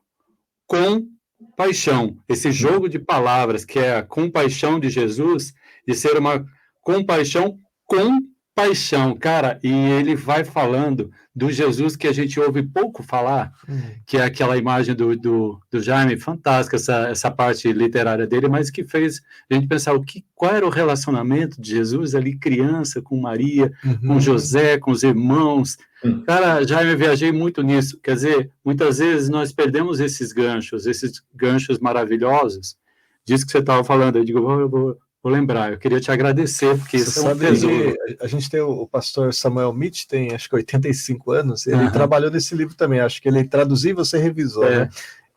[0.65, 1.07] com
[1.55, 2.17] Paixão.
[2.27, 5.53] Esse jogo de palavras, que é a compaixão de Jesus,
[5.87, 6.45] de ser uma
[6.81, 8.19] compaixão com
[8.55, 13.81] paixão, cara, e ele vai falando do Jesus que a gente ouve pouco falar, uhum.
[14.05, 18.69] que é aquela imagem do, do, do, Jaime, fantástica essa, essa parte literária dele, mas
[18.69, 23.01] que fez a gente pensar o que, qual era o relacionamento de Jesus ali, criança,
[23.01, 24.07] com Maria, uhum.
[24.07, 25.75] com José, com os irmãos.
[26.03, 26.23] Uhum.
[26.23, 31.79] Cara, Jaime, viajei muito nisso, quer dizer, muitas vezes nós perdemos esses ganchos, esses ganchos
[31.79, 32.77] maravilhosos,
[33.25, 36.77] disso que você estava falando, eu digo, vou, vou, Vou lembrar, eu queria te agradecer,
[36.77, 37.95] porque Você isso é um tesouro.
[38.19, 41.91] A gente tem o, pastor Samuel Mitch, tem acho que 85 anos, ele uhum.
[41.91, 44.79] trabalhou nesse livro também, acho que ele traduziu e você revisou, é.
[44.79, 44.89] né?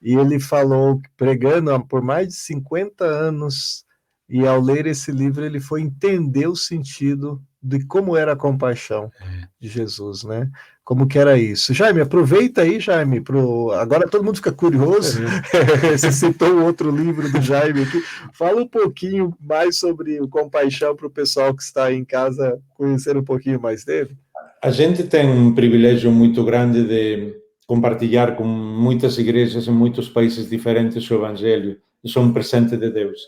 [0.03, 3.87] E ele falou, pregando por mais de 50 anos,
[4.29, 9.09] e ao ler esse livro ele foi entender o sentido de como era a compaixão
[9.21, 9.49] é.
[9.61, 10.51] de Jesus, né?
[10.87, 11.75] Como que era isso.
[11.75, 13.73] Jaime, aproveita aí, Jaime, pro...
[13.73, 15.19] agora todo mundo fica curioso.
[15.53, 15.91] É.
[15.99, 18.01] Você citou outro livro do Jaime aqui.
[18.33, 23.17] Fala um pouquinho mais sobre o compaixão para o pessoal que está em casa conhecer
[23.17, 24.17] um pouquinho mais dele.
[24.63, 27.35] A gente tem um privilégio muito grande de
[27.67, 31.79] compartilhar com muitas igrejas em muitos países diferentes o Evangelho.
[32.07, 33.23] São um presente de Deus.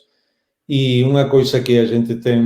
[0.69, 2.41] E uma coisa que a gente tem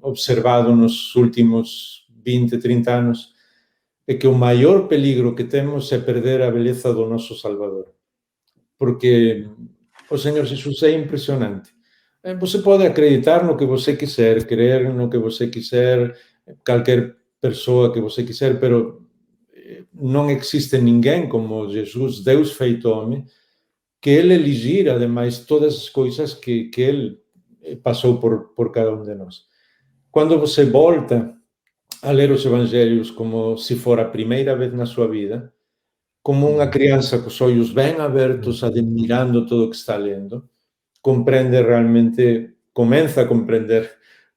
[0.00, 3.37] observado nos últimos 20, 30 anos
[4.08, 7.92] é que o maior peligro que temos é perder a beleza do nosso Salvador.
[8.78, 9.46] Porque
[10.10, 11.70] o Senhor Jesus é impressionante.
[12.24, 16.16] Eh, você pode acreditar no que você quiser, crer no que você quiser,
[16.66, 19.06] qualquer pessoa que você quiser, pero
[19.54, 23.26] eh, não existe ninguém como Jesus, Deus feito homem,
[24.00, 27.18] que ele elegir, ademais, todas as coisas que, que ele
[27.62, 29.42] eh, passou por, por cada um de nós.
[30.10, 31.37] Quando você volta
[32.02, 35.52] a ler os evangelhos como se for a primeira vez na sua vida,
[36.22, 40.48] como uma criança com os olhos bem abertos, admirando tudo o que está lendo,
[41.00, 43.90] compreende realmente, começa a compreender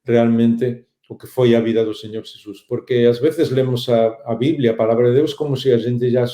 [0.04, 2.62] realmente o que foi a vida do Senhor Jesus.
[2.62, 6.10] Porque às vezes lemos a, a Bíblia, a palavra de Deus, como se a gente
[6.10, 6.26] já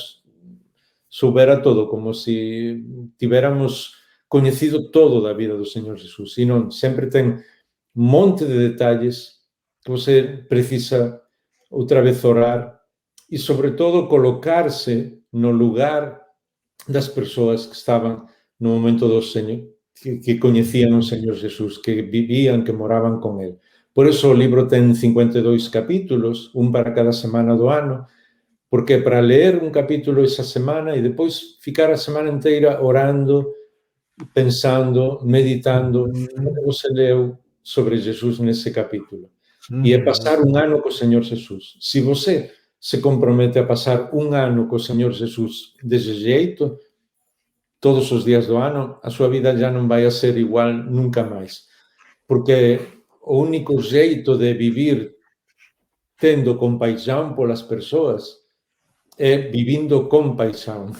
[1.08, 2.84] soubera todo, como se
[3.18, 3.94] tivéssemos
[4.28, 6.36] conhecido todo da vida do Senhor Jesus.
[6.38, 7.42] E não, sempre tem um
[7.94, 9.37] monte de detalhes
[9.90, 11.20] você precisa
[11.70, 12.78] outra vez orar
[13.30, 16.20] e, sobretudo, colocar-se no lugar
[16.88, 18.26] das pessoas que estavam
[18.58, 23.42] no momento do Senhor, que, que conheciam o Senhor Jesus, que viviam, que moravam com
[23.42, 23.56] Ele.
[23.94, 28.06] Por isso o livro tem 52 capítulos, um para cada semana do ano,
[28.70, 33.52] porque para ler um capítulo essa semana e depois ficar a semana inteira orando,
[34.32, 39.30] pensando, meditando que você leu, sobre Jesus nesse capítulo.
[39.70, 39.84] Uhum.
[39.84, 41.76] E é passar um ano com o Senhor Jesus.
[41.80, 46.78] Se você se compromete a passar um ano com o Senhor Jesus desse jeito,
[47.80, 51.66] todos os dias do ano, a sua vida já não vai ser igual nunca mais.
[52.26, 52.80] Porque
[53.22, 55.18] o único jeito de viver
[56.18, 58.36] tendo compaixão pelas pessoas,
[59.16, 60.92] é vivendo com paixão.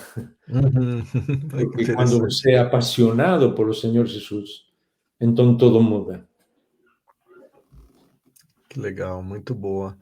[0.48, 1.02] Uhum.
[1.50, 4.62] Porque quando você é apaixonado pelo Senhor Jesus,
[5.20, 6.27] então tudo muda.
[8.68, 9.96] Que legal, muito boa.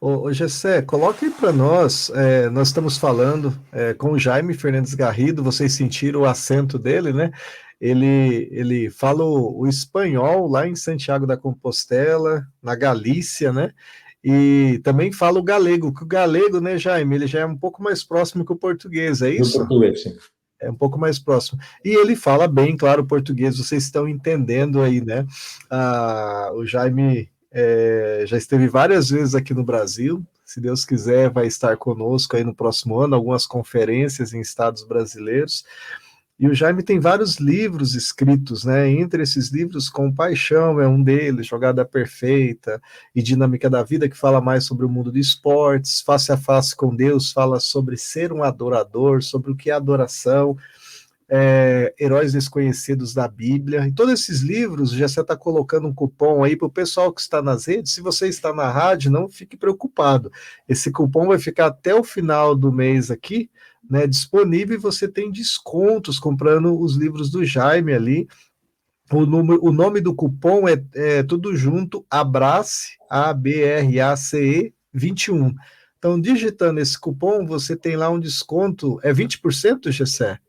[0.00, 4.54] Ô, ô Gessé, coloque aí para nós, é, nós estamos falando é, com o Jaime
[4.54, 7.30] Fernandes Garrido, vocês sentiram o acento dele, né?
[7.80, 13.72] Ele, ele fala o, o espanhol lá em Santiago da Compostela, na Galícia, né?
[14.22, 17.82] E também fala o galego, que o galego, né, Jaime, ele já é um pouco
[17.82, 19.56] mais próximo que o português, é isso?
[19.56, 20.16] O português, sim.
[20.60, 21.58] É um pouco mais próximo.
[21.82, 25.26] E ele fala bem, claro, português, vocês estão entendendo aí, né?
[25.70, 31.46] Ah, o Jaime é, já esteve várias vezes aqui no Brasil, se Deus quiser, vai
[31.46, 35.64] estar conosco aí no próximo ano, algumas conferências em estados brasileiros.
[36.40, 38.90] E o Jaime tem vários livros escritos, né?
[38.90, 42.80] Entre esses livros, Compaixão é um deles, Jogada Perfeita
[43.14, 46.74] e Dinâmica da Vida, que fala mais sobre o mundo de esportes, Face a Face
[46.74, 50.56] com Deus, fala sobre ser um adorador, sobre o que é adoração,
[51.32, 53.86] é, Heróis Desconhecidos da Bíblia.
[53.86, 57.20] E todos esses livros, já você está colocando um cupom aí para o pessoal que
[57.20, 57.92] está nas redes.
[57.92, 60.32] Se você está na rádio, não fique preocupado.
[60.68, 63.48] Esse cupom vai ficar até o final do mês aqui
[63.88, 68.28] né, disponível e você tem descontos comprando os livros do Jaime ali.
[69.12, 75.54] O, número, o nome do cupom é, é tudo junto, Abrace, A-B-R-A-C-E 21.
[75.98, 80.40] Então, digitando esse cupom, você tem lá um desconto, é 20%, Gessé?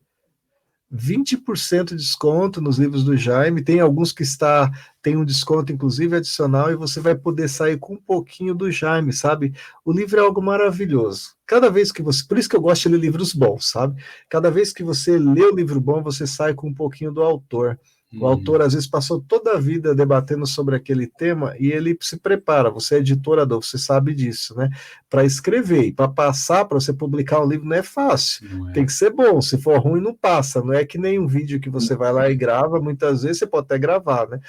[0.94, 3.64] 20% de desconto nos livros do Jaime.
[3.64, 4.72] Tem alguns que está
[5.02, 9.12] tem um desconto inclusive adicional e você vai poder sair com um pouquinho do Jaime,
[9.12, 9.54] sabe?
[9.84, 11.32] O livro é algo maravilhoso.
[11.46, 14.02] Cada vez que você, por isso que eu gosto de ler livros bons, sabe?
[14.30, 17.80] Cada vez que você lê o livro bom, você sai com um pouquinho do autor.
[18.20, 22.18] O autor, às vezes, passou toda a vida debatendo sobre aquele tema e ele se
[22.18, 22.70] prepara.
[22.70, 24.70] Você é editorador, você sabe disso, né?
[25.10, 28.50] Para escrever e para passar, para você publicar um livro, não é fácil.
[28.50, 28.74] Não é.
[28.74, 29.42] Tem que ser bom.
[29.42, 30.62] Se for ruim, não passa.
[30.62, 32.82] Não é que nem um vídeo que você vai lá e grava.
[32.82, 34.40] Muitas vezes você pode até gravar, né?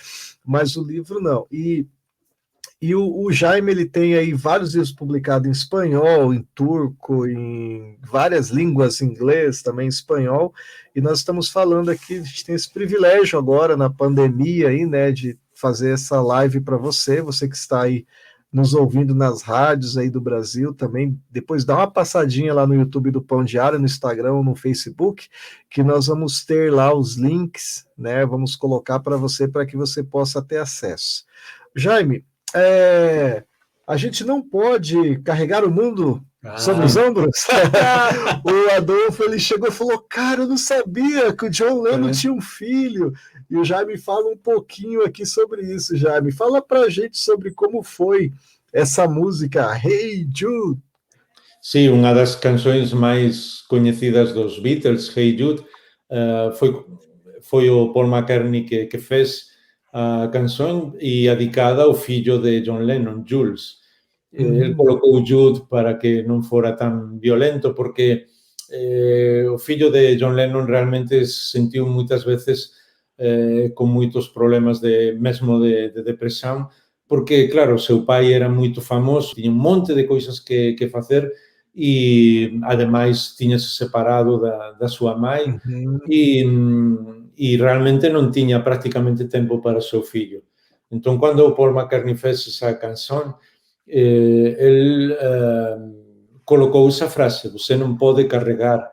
[0.44, 1.46] Mas o livro não.
[1.50, 1.86] E
[2.82, 7.96] e o, o, Jaime ele tem aí vários livros publicados em espanhol, em turco, em
[8.02, 10.52] várias línguas, inglês, também espanhol.
[10.92, 15.12] E nós estamos falando aqui, a gente tem esse privilégio agora na pandemia aí, né,
[15.12, 18.04] de fazer essa live para você, você que está aí
[18.52, 21.16] nos ouvindo nas rádios aí do Brasil também.
[21.30, 25.28] Depois dá uma passadinha lá no YouTube do Pão Diário, no Instagram, no Facebook,
[25.70, 28.26] que nós vamos ter lá os links, né?
[28.26, 31.24] Vamos colocar para você para que você possa ter acesso.
[31.76, 32.24] Jaime,
[32.54, 33.44] é,
[33.86, 36.56] a gente não pode carregar o mundo ah.
[36.58, 37.46] sobre os ombros.
[38.44, 42.12] o Adolfo ele chegou e falou: Cara, eu não sabia que o John Lennon é.
[42.12, 43.12] tinha um filho.
[43.50, 46.32] E o Jaime fala um pouquinho aqui sobre isso, Jaime.
[46.32, 48.32] Fala pra gente sobre como foi
[48.72, 50.80] essa música Hey Jude.
[51.60, 55.62] Sim, uma das canções mais conhecidas dos Beatles, Hey Jude,
[56.10, 56.84] uh, foi,
[57.42, 59.51] foi o Paul McCartney que, que fez
[59.92, 63.76] a canção e dedicada ao filho de John Lennon, Jules.
[64.32, 64.62] Uhum.
[64.62, 68.24] Ele colocou Jude para que não fora tão violento, porque
[68.70, 72.70] eh, o filho de John Lennon realmente sentiu muitas vezes
[73.18, 76.68] eh, com muitos problemas de mesmo de, de, depressão,
[77.06, 81.30] porque, claro, seu pai era muito famoso, tinha um monte de coisas que, que fazer
[81.74, 85.98] e, ademais, tinha se separado da, da sua mãe uhum.
[86.08, 86.42] e
[87.36, 90.42] e realmente não tinha praticamente tempo para seu filho.
[90.90, 93.34] Então, quando o Paul McCartney fez essa canção,
[93.88, 95.78] eh, ele eh,
[96.44, 98.92] colocou essa frase: Você não pode carregar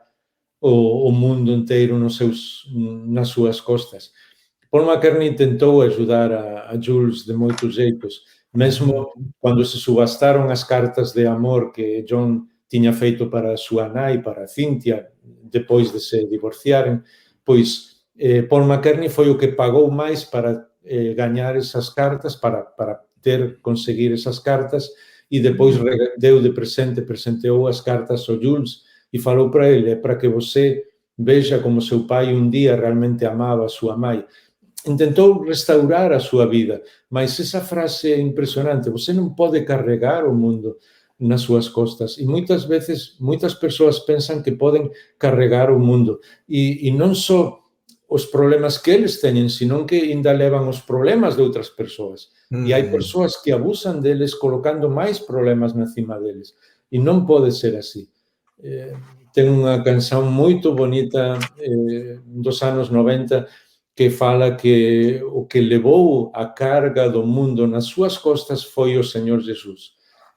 [0.60, 2.64] o, o mundo inteiro nos seus,
[3.06, 4.12] nas suas costas.
[4.70, 8.22] Paul McCartney tentou ajudar a, a Jules de muitos jeitos,
[8.54, 14.22] mesmo quando se subastaram as cartas de amor que John tinha feito para sua nai,
[14.22, 15.08] para Cynthia,
[15.42, 17.02] depois de se divorciarem,
[17.44, 17.89] pois
[18.20, 23.00] eh, Paul McCartney foi o que pagou mais para eh, ganhar essas cartas, para, para
[23.22, 24.90] ter, conseguir essas cartas,
[25.30, 25.78] e depois
[26.18, 30.28] deu de presente, presenteou as cartas ao Jules e falou para ele, é para que
[30.28, 30.84] você
[31.16, 34.24] veja como seu pai um dia realmente amava sua mãe.
[34.96, 40.34] Tentou restaurar a sua vida, mas essa frase é impressionante, você não pode carregar o
[40.34, 40.76] mundo
[41.18, 42.16] nas suas costas.
[42.16, 46.18] E muitas vezes, muitas pessoas pensam que podem carregar o mundo.
[46.48, 47.59] E, e não só
[48.10, 52.28] os problemas que eles têm, senão que ainda levam os problemas de outras pessoas.
[52.50, 52.66] Uhum.
[52.66, 56.52] E há pessoas que abusam deles, colocando mais problemas na cima deles.
[56.90, 58.08] E não pode ser assim.
[58.60, 58.92] Eh,
[59.32, 63.46] tem uma canção muito bonita eh, dos anos 90
[63.94, 69.04] que fala que o que levou a carga do mundo nas suas costas foi o
[69.04, 69.92] Senhor Jesus.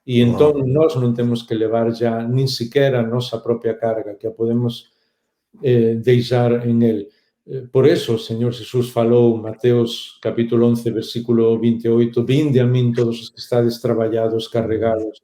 [0.05, 4.27] E então nós não temos que levar já nem sequer a nossa própria carga, que
[4.27, 4.91] a podemos
[5.63, 7.07] eh, deixar em Ele.
[7.45, 12.93] Eh, por eso o Señor Jesús falou, Mateus capítulo 11, versículo 28, Vinde a min
[12.93, 15.21] todos os que estades traballados, carregados,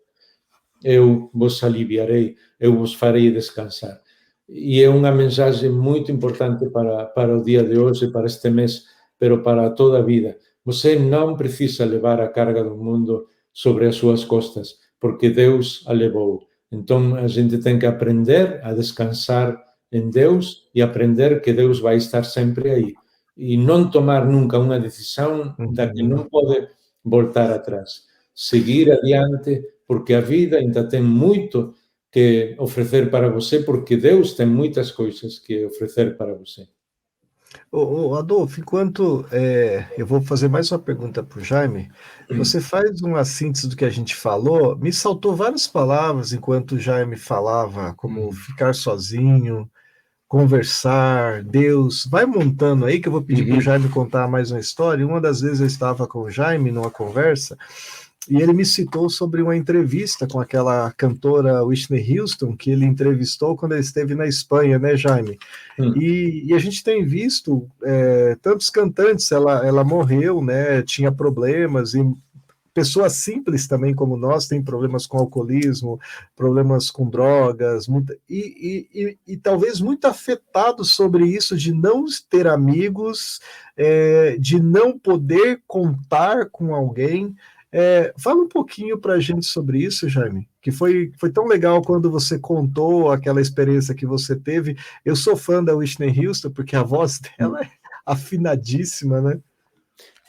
[0.84, 4.02] eu vos aliviarei, eu vos farei descansar.
[4.48, 8.88] E é unha mensaxe moito importante para, para o día de hoxe, para este mes,
[9.18, 10.36] pero para toda a vida.
[10.66, 15.94] Você non precisa levar a carga do mundo sobre as súas costas, porque Deus a
[15.94, 16.48] levou.
[16.72, 21.98] Então a gente tem que aprender a descansar em Deus e aprender que Deus vai
[21.98, 22.94] estar sempre aí.
[23.36, 26.68] E não tomar nunca uma decisão da que não pode
[27.04, 28.04] voltar atrás.
[28.36, 31.74] Seguir adiante, porque a vida ainda tem muito
[32.12, 36.68] que oferecer para você, porque Deus tem muitas coisas que oferecer para você.
[37.72, 41.90] Ô, ô, Adolfo, enquanto é, eu vou fazer mais uma pergunta para o Jaime,
[42.30, 46.80] você faz uma síntese do que a gente falou, me saltou várias palavras enquanto o
[46.80, 48.32] Jaime falava, como hum.
[48.32, 49.70] ficar sozinho,
[50.30, 53.50] conversar, Deus, vai montando aí que eu vou pedir uhum.
[53.50, 55.06] para o Jaime contar mais uma história.
[55.06, 57.58] Uma das vezes eu estava com o Jaime numa conversa
[58.30, 63.58] e ele me citou sobre uma entrevista com aquela cantora Whitney Houston, que ele entrevistou
[63.58, 65.40] quando ele esteve na Espanha, né, Jaime?
[65.80, 65.94] Hum.
[65.98, 71.96] E, e, a gente tem visto é, tantos cantantes, ela, ela morreu, né, tinha problemas,
[71.96, 72.06] e
[72.80, 76.00] pessoas simples também como nós têm problemas com alcoolismo,
[76.34, 82.48] problemas com drogas, muita, e, e, e, talvez muito afetados sobre isso de não ter
[82.48, 83.42] amigos,
[83.76, 87.36] é, de não poder contar com alguém.
[87.70, 91.82] É, fala um pouquinho para a gente sobre isso, Jaime, que foi, foi tão legal
[91.82, 94.78] quando você contou aquela experiência que você teve.
[95.04, 97.70] Eu sou fã da Whitney Houston, porque a voz dela é
[98.06, 99.40] afinadíssima, né?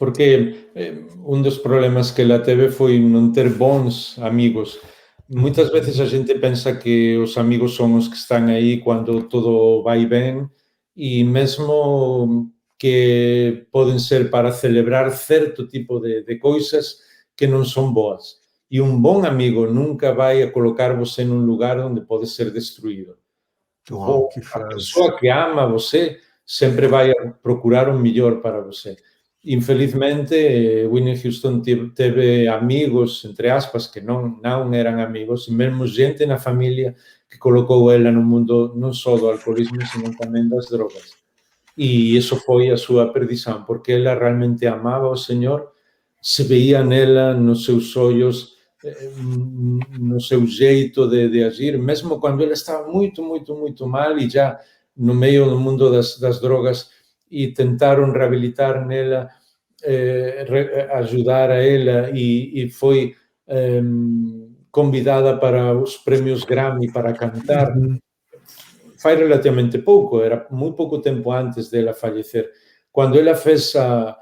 [0.01, 0.95] Porque eh,
[1.27, 4.81] um dos problemas que ela teve foi não ter bons amigos.
[5.29, 9.83] Muitas vezes a gente pensa que os amigos são os que estão aí quando tudo
[9.83, 10.49] vai bem,
[10.97, 16.97] e mesmo que podem ser para celebrar certo tipo de, de coisas,
[17.37, 18.37] que não são boas.
[18.71, 23.19] E um bom amigo nunca vai a colocar você num lugar onde pode ser destruído.
[23.91, 24.31] Uau.
[24.55, 28.97] A pessoa que ama você sempre vai procurar o melhor para você.
[29.45, 31.63] Infelizmente, Winnie Houston
[31.95, 36.95] teve amigos, entre aspas, que não, não eram amigos, e mesmo gente na família
[37.29, 41.15] que colocou ela no mundo não só do alcoolismo, sino também das drogas.
[41.77, 45.71] E isso foi a sua perdição, porque ela realmente amava o Senhor
[46.21, 49.11] se veía nela, nos seus ollos, eh,
[49.99, 54.29] no seu jeito de, de agir, mesmo quando ela estava muito, muito, muito mal e
[54.29, 54.61] já
[54.97, 56.91] no meio do mundo das, das drogas
[57.31, 59.29] e tentaram reabilitar nela,
[59.83, 63.15] eh, ajudar a ela e, e foi
[63.47, 63.83] eh,
[64.71, 67.73] convidada para os prêmios Grammy para cantar.
[68.99, 72.51] Faz relativamente pouco, era muito pouco tempo antes dela falecer.
[72.93, 74.17] Quando ela fez a,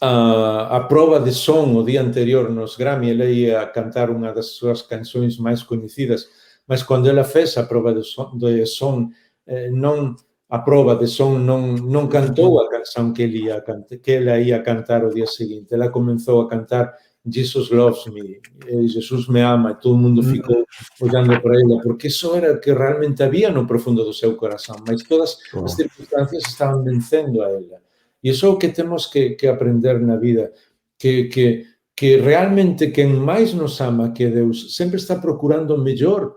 [0.00, 4.56] a, a prova de som o día anterior nos Grammy, ela ia cantar unha das
[4.56, 6.28] súas canções máis coñecidas,
[6.66, 9.12] mas cando ela fez a prova de son, de son
[9.46, 10.16] eh, non
[10.48, 13.64] a prova de son non, non cantou a canción que, ele ia,
[14.02, 15.74] que ela ia cantar o día seguinte.
[15.74, 16.94] Ela comenzou a cantar
[17.26, 20.30] Jesus loves me, eh, Jesus me ama, e todo o mundo mm.
[20.30, 20.66] ficou
[21.00, 24.84] olhando para ela, porque eso era o que realmente había no profundo do seu corazón,
[24.86, 27.80] mas todas as circunstancias estaban vencendo a ela.
[28.22, 30.52] E iso é o que temos que, que aprender na vida,
[30.98, 31.64] que, que,
[31.96, 36.36] que realmente quen máis nos ama que Deus sempre está procurando o mellor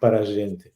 [0.00, 0.72] para a gente,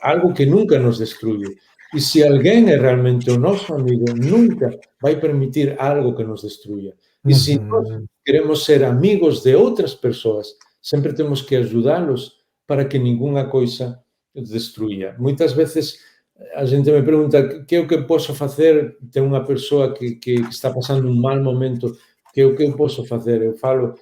[0.00, 1.60] algo que nunca nos destruye.
[1.94, 6.94] E se alguém é realmente o nosso amigo, nunca vai permitir algo que nos destruya.
[7.24, 7.88] E se nós
[8.24, 10.48] queremos ser amigos de outras pessoas,
[10.80, 14.00] sempre temos que ajudá-los para que nenhuma coisa
[14.34, 15.16] destruya.
[15.18, 15.98] Muitas vezes
[16.54, 20.34] a gente me pergunta que é o que posso fazer, tem unha persoa que, que
[20.50, 21.96] está pasando un mal momento,
[22.32, 23.40] que é o que eu posso fazer?
[23.42, 23.94] Eu falo,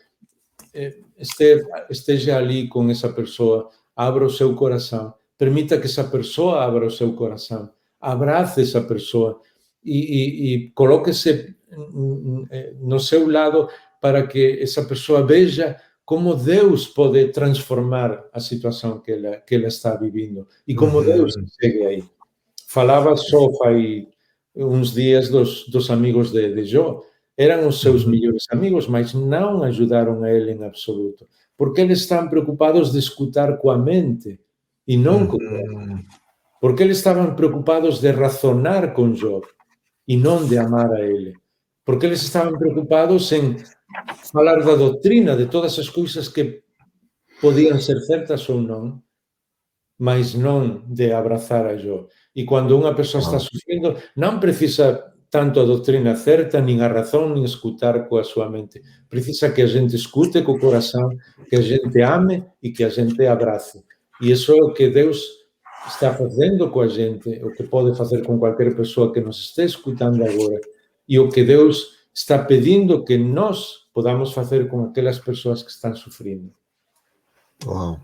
[0.74, 6.64] eh, este, esteja ali com essa pessoa, abra o seu coração, permita que essa pessoa
[6.64, 7.70] abra o seu coração,
[8.00, 9.40] abrace essa pessoa
[9.84, 11.54] e, e, e coloque-se
[12.80, 13.68] no seu lado
[14.00, 19.68] para que essa pessoa veja como Deus pode transformar a situação que ela, que ela
[19.68, 21.04] está vivendo e como uhum.
[21.04, 22.04] Deus segue aí.
[22.74, 24.08] falaba só fai
[24.54, 27.02] uns días dos, dos amigos de, de Jó.
[27.36, 31.26] Eran os seus mellores amigos, mas non ajudaron a ele en absoluto.
[31.58, 34.38] Porque eles están preocupados de escutar coa mente
[34.86, 36.04] e non co corazón.
[36.60, 39.42] Porque eles estaban preocupados de razonar con Jó
[40.06, 41.36] e non de amar a ele.
[41.84, 43.60] Porque eles estaban preocupados en
[44.32, 46.64] falar da doutrina, de todas as coisas que
[47.40, 49.02] podiam ser certas ou não,
[49.98, 52.08] mas não de abraçar a yo.
[52.34, 57.34] E quando uma pessoa está sofrendo, não precisa tanto a doutrina certa, nem a razão,
[57.34, 58.80] nem escutar com a sua mente.
[59.08, 61.08] Precisa que a gente escute com o coração,
[61.48, 63.84] que a gente ame e que a gente abrace.
[64.20, 65.22] E isso é o que Deus
[65.86, 69.76] está fazendo com a gente, o que pode fazer com qualquer pessoa que nos esteja
[69.76, 70.60] escutando agora.
[71.08, 75.94] E o que Deus está pedindo que nós podamos fazer com aquelas pessoas que estão
[75.94, 76.52] sofrendo.
[77.66, 78.00] Uau!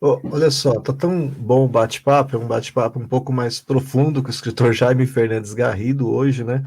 [0.00, 4.22] Oh, olha só, tá tão bom o bate-papo, é um bate-papo um pouco mais profundo
[4.22, 6.62] que o escritor Jaime Fernandes Garrido hoje, né?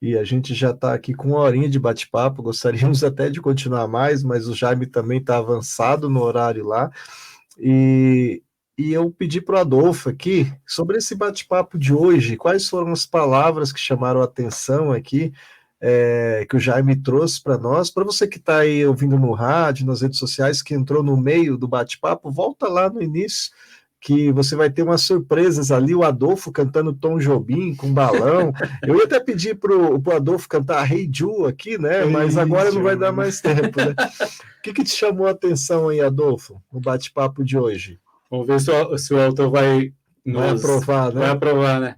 [0.00, 3.88] E a gente já está aqui com uma horinha de bate-papo, gostaríamos até de continuar
[3.88, 6.90] mais, mas o Jaime também está avançado no horário lá.
[7.58, 8.42] E,
[8.76, 13.04] e eu pedi para o Adolfo aqui, sobre esse bate-papo de hoje, quais foram as
[13.04, 15.32] palavras que chamaram a atenção aqui
[15.80, 17.90] é, que o Jaime trouxe para nós.
[17.90, 21.56] Para você que está aí ouvindo no rádio, nas redes sociais, que entrou no meio
[21.56, 23.52] do bate-papo, volta lá no início,
[24.00, 25.94] que você vai ter umas surpresas ali.
[25.94, 28.52] O Adolfo cantando Tom Jobim com balão.
[28.82, 32.04] Eu ia até pedir para o Adolfo cantar Hey Ju aqui, né?
[32.04, 33.94] Mas agora não vai dar mais tempo, né?
[34.58, 37.98] O que, que te chamou a atenção aí, Adolfo, no bate-papo de hoje?
[38.30, 39.92] Vamos ver se o, se o autor vai,
[40.24, 41.20] nos, vai aprovar, né?
[41.20, 41.96] Vai aprovar, né?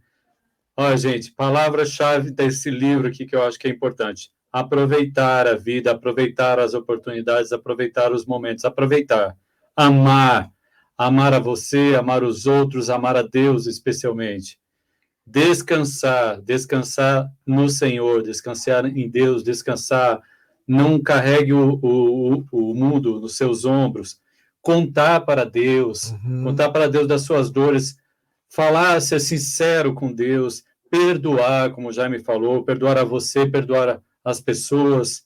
[0.76, 4.30] Olha, gente, palavra-chave desse livro aqui que eu acho que é importante.
[4.52, 9.36] Aproveitar a vida, aproveitar as oportunidades, aproveitar os momentos, aproveitar.
[9.76, 10.50] Amar.
[11.02, 14.58] Amar a você, amar os outros, amar a Deus especialmente.
[15.26, 20.20] Descansar, descansar no Senhor, descansar em Deus, descansar.
[20.68, 24.20] Não carregue o, o, o mundo nos seus ombros.
[24.60, 26.44] Contar para Deus, uhum.
[26.44, 27.96] contar para Deus das suas dores,
[28.50, 34.38] falar, ser sincero com Deus, perdoar, como o Jaime falou, perdoar a você, perdoar as
[34.38, 35.24] pessoas,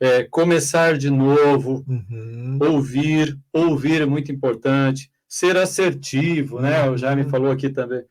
[0.00, 2.58] é, começar de novo, uhum.
[2.60, 6.88] ouvir, ouvir é muito importante, ser assertivo, né?
[6.88, 7.30] O Jaime uhum.
[7.30, 8.02] falou aqui também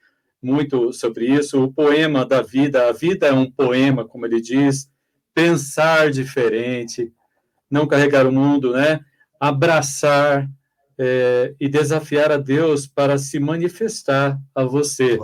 [0.41, 4.87] muito sobre isso, o poema da vida, a vida é um poema, como ele diz,
[5.33, 7.11] pensar diferente,
[7.69, 8.99] não carregar o mundo, né?
[9.39, 10.47] Abraçar
[10.97, 15.17] é, e desafiar a Deus para se manifestar a você.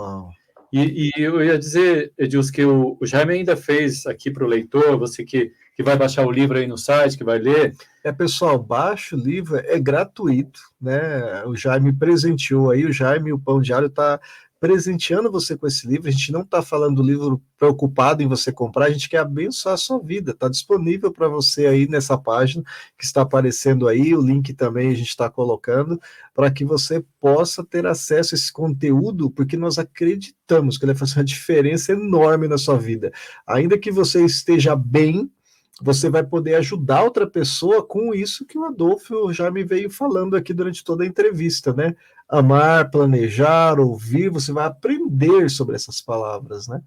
[0.72, 4.48] E, e, eu ia dizer, Edilson, que o, o Jaime ainda fez aqui para o
[4.48, 7.74] leitor, você que, que vai baixar o livro aí no site, que vai ler.
[8.04, 11.44] É, pessoal, baixa o livro, é gratuito, né?
[11.46, 14.20] O Jaime presenteou aí, o Jaime, o Pão Diário está
[14.62, 16.06] presenteando você com esse livro.
[16.06, 19.74] A gente não está falando do livro preocupado em você comprar, a gente quer abençoar
[19.74, 20.30] a sua vida.
[20.30, 22.62] Está disponível para você aí nessa página
[22.96, 26.00] que está aparecendo aí, o link também a gente está colocando,
[26.32, 31.00] para que você possa ter acesso a esse conteúdo, porque nós acreditamos que ele vai
[31.00, 33.10] fazer uma diferença enorme na sua vida.
[33.44, 35.28] Ainda que você esteja bem,
[35.80, 40.36] você vai poder ajudar outra pessoa com isso que o Adolfo já me veio falando
[40.36, 41.94] aqui durante toda a entrevista, né?
[42.28, 46.80] Amar, planejar, ouvir, você vai aprender sobre essas palavras, né?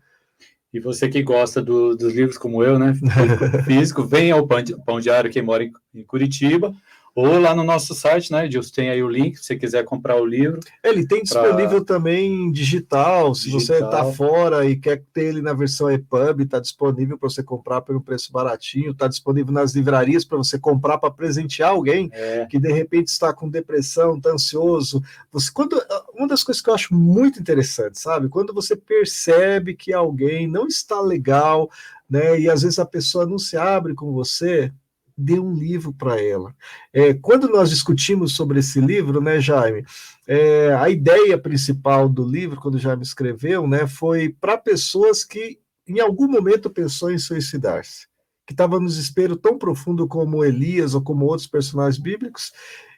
[0.74, 2.94] E você que gosta do, dos livros como eu, né?
[3.66, 6.74] Físico, vem ao Pão, Pão Diário, quem mora em, em Curitiba,
[7.16, 10.18] ou lá no nosso site, né, Edilson, tem aí o link, se você quiser comprar
[10.18, 10.59] o livro.
[10.84, 11.95] Ele tem disponível pra...
[11.95, 13.78] também digital, se digital.
[13.78, 17.80] você está fora e quer ter ele na versão EPUB, está disponível para você comprar
[17.80, 22.47] por um preço baratinho, está disponível nas livrarias para você comprar para presentear alguém é.
[22.47, 25.01] que de repente está com depressão, está ansioso.
[25.32, 25.82] Você, quando,
[26.13, 28.28] uma das coisas que eu acho muito interessante, sabe?
[28.28, 31.70] Quando você percebe que alguém não está legal,
[32.09, 34.70] né, e às vezes a pessoa não se abre com você,
[35.18, 36.53] dê um livro para ela.
[36.91, 39.86] É, quando nós discutimos sobre esse livro, né, Jaime,
[40.28, 45.59] é, a ideia principal do livro, quando o Jaime escreveu, né, foi para pessoas que
[45.88, 48.08] em algum momento pensou em suicidar-se,
[48.46, 52.51] que estava no desespero tão profundo como Elias ou como outros personagens bíblicos,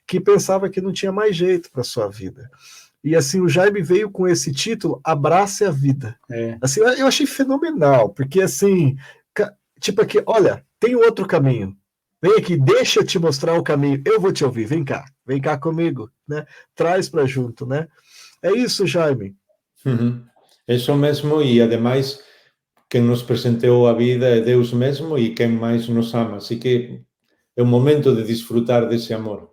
[0.07, 2.49] que pensava que não tinha mais jeito para sua vida.
[3.03, 6.17] E assim, o Jaime veio com esse título, Abrace a Vida.
[6.31, 6.57] É.
[6.61, 8.97] Assim, eu achei fenomenal, porque assim,
[9.79, 11.75] tipo aqui, olha, tem outro caminho.
[12.21, 14.01] Vem aqui, deixa eu te mostrar o caminho.
[14.05, 14.65] Eu vou te ouvir.
[14.65, 16.45] Vem cá, vem cá comigo, né?
[16.75, 17.87] Traz para junto, né?
[18.41, 19.35] É isso, Jaime.
[19.85, 20.23] Uhum.
[20.67, 22.19] Isso mesmo, e ademais,
[22.89, 26.37] quem nos presenteou a vida é Deus mesmo e quem mais nos ama.
[26.37, 27.01] Assim que
[27.55, 29.51] é o momento de desfrutar desse amor.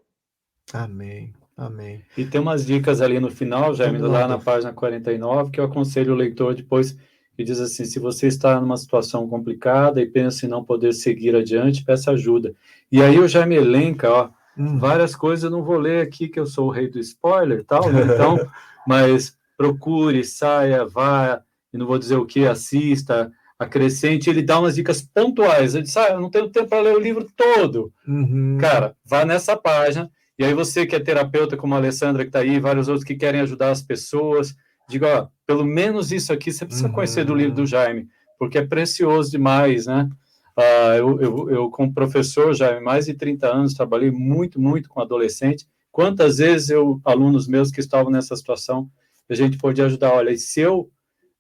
[0.73, 1.33] Amém.
[1.57, 2.03] Amém.
[2.17, 6.13] E tem umas dicas ali no final, Jaime, lá na página 49, que eu aconselho
[6.13, 6.97] o leitor depois
[7.37, 11.35] que diz assim: se você está numa situação complicada e pensa em não poder seguir
[11.35, 12.55] adiante, peça ajuda.
[12.91, 14.79] E aí eu já me elenca, ó, hum.
[14.79, 17.91] várias coisas, eu não vou ler aqui que eu sou o rei do spoiler tal,
[17.91, 18.03] né?
[18.03, 18.39] então,
[18.87, 21.43] mas procure, saia, vá,
[21.73, 25.75] e não vou dizer o que, assista, acrescente, ele dá umas dicas pontuais.
[25.75, 27.93] Ele diz, ah, eu não tenho tempo para ler o livro todo.
[28.07, 28.59] Uhum.
[28.61, 32.41] Cara, vá nessa página, e aí você que é terapeuta, como a Alessandra que está
[32.41, 34.55] aí, vários outros que querem ajudar as pessoas,
[34.89, 36.95] diga, ó, pelo menos isso aqui você precisa uhum.
[36.95, 38.09] conhecer do livro do Jaime,
[38.39, 40.09] porque é precioso demais, né?
[40.57, 44.89] Uh, eu, eu, eu, como professor, já há mais de 30 anos, trabalhei muito, muito
[44.89, 45.67] com adolescente.
[45.91, 48.89] Quantas vezes eu, alunos meus que estavam nessa situação,
[49.29, 50.13] a gente pode ajudar?
[50.13, 50.91] Olha, se eu,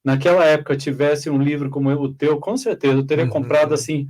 [0.03, 3.31] naquela época, tivesse um livro como o teu, com certeza eu teria uhum.
[3.31, 4.09] comprado assim,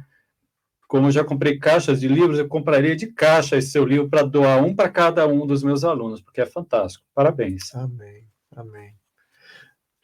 [0.89, 4.23] como eu já comprei caixas de livros, eu compraria de caixa esse seu livro para
[4.23, 7.05] doar um para cada um dos meus alunos, porque é fantástico.
[7.15, 7.75] Parabéns.
[7.75, 8.25] Amém,
[8.57, 8.95] amém.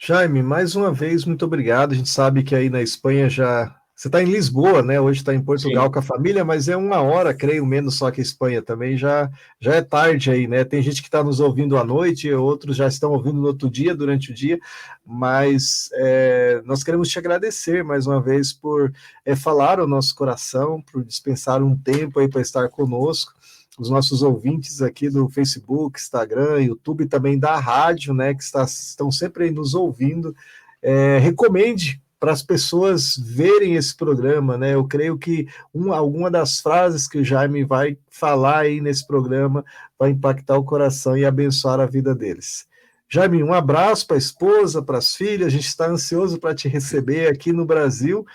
[0.02, 1.92] Jaime, mais uma vez, muito obrigado.
[1.92, 4.98] A gente sabe que aí na Espanha já você está em Lisboa, né?
[4.98, 5.92] Hoje está em Portugal Sim.
[5.92, 8.96] com a família, mas é uma hora, creio, menos só que a Espanha também.
[8.96, 10.64] Já, já é tarde aí, né?
[10.64, 13.94] Tem gente que está nos ouvindo à noite, outros já estão ouvindo no outro dia,
[13.94, 14.58] durante o dia.
[15.04, 18.90] Mas é, nós queremos te agradecer mais uma vez por
[19.22, 23.34] é, falar o nosso coração, por dispensar um tempo aí para estar conosco.
[23.80, 28.34] Os nossos ouvintes aqui do Facebook, Instagram, YouTube, também da rádio, né?
[28.34, 30.36] Que está, estão sempre aí nos ouvindo.
[30.82, 34.74] É, recomende para as pessoas verem esse programa, né?
[34.74, 39.64] Eu creio que um, alguma das frases que o Jaime vai falar aí nesse programa
[39.98, 42.66] vai impactar o coração e abençoar a vida deles.
[43.08, 45.46] Jaime, um abraço para a esposa, para as filhas.
[45.46, 48.26] A gente está ansioso para te receber aqui no Brasil.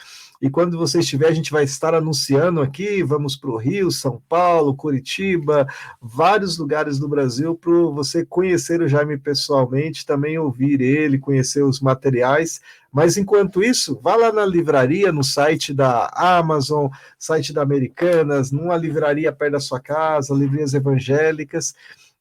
[0.45, 3.01] E quando você estiver, a gente vai estar anunciando aqui.
[3.01, 5.67] Vamos para o Rio, São Paulo, Curitiba,
[5.99, 11.81] vários lugares do Brasil para você conhecer o Jaime pessoalmente, também ouvir ele, conhecer os
[11.81, 12.61] materiais.
[12.93, 18.77] Mas enquanto isso, vá lá na livraria, no site da Amazon, site da Americanas, numa
[18.77, 21.73] livraria perto da sua casa, livrarias evangélicas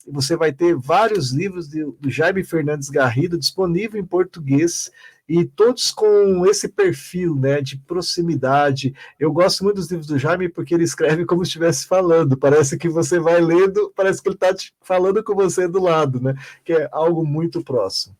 [0.07, 4.91] você vai ter vários livros do Jaime Fernandes Garrido disponível em português
[5.29, 8.95] e todos com esse perfil né, de proximidade.
[9.19, 12.37] Eu gosto muito dos livros do Jaime porque ele escreve como se estivesse falando.
[12.37, 16.35] Parece que você vai lendo, parece que ele está falando com você do lado, né?
[16.63, 18.15] Que é algo muito próximo.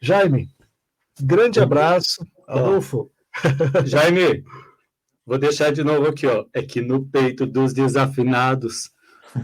[0.00, 0.48] Jaime,
[1.20, 2.26] grande abraço.
[2.46, 3.10] Adolfo.
[3.84, 4.42] Jaime,
[5.26, 6.46] vou deixar de novo aqui, ó.
[6.54, 8.90] É que no peito dos desafinados,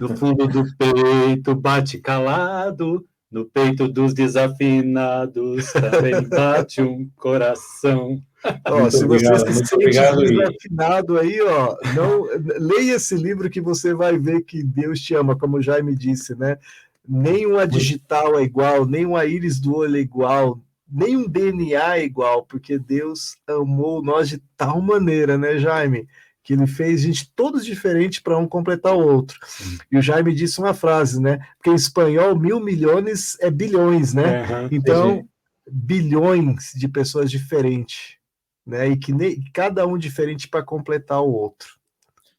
[0.00, 8.22] no fundo do peito, bate calado no peito dos desafinados também bate um coração.
[8.64, 12.26] Ó, se você se sente desafinado aí, ó, não,
[12.60, 16.36] leia esse livro que você vai ver que Deus te ama, como o Jaime disse,
[16.36, 16.58] né?
[17.06, 22.78] Nenhuma digital é igual, nenhuma íris do olho é igual, nenhum DNA é igual, porque
[22.78, 26.06] Deus amou nós de tal maneira, né, Jaime?
[26.44, 29.38] Que ele fez gente todos diferentes para um completar o outro.
[29.46, 29.78] Sim.
[29.90, 31.38] E o Jaime disse uma frase, né?
[31.56, 34.42] Porque em espanhol, mil milhões é bilhões, né?
[34.42, 35.28] Uhum, então, entendi.
[35.70, 38.18] bilhões de pessoas diferentes,
[38.64, 38.88] né?
[38.90, 41.70] E que nem, cada um diferente para completar o outro.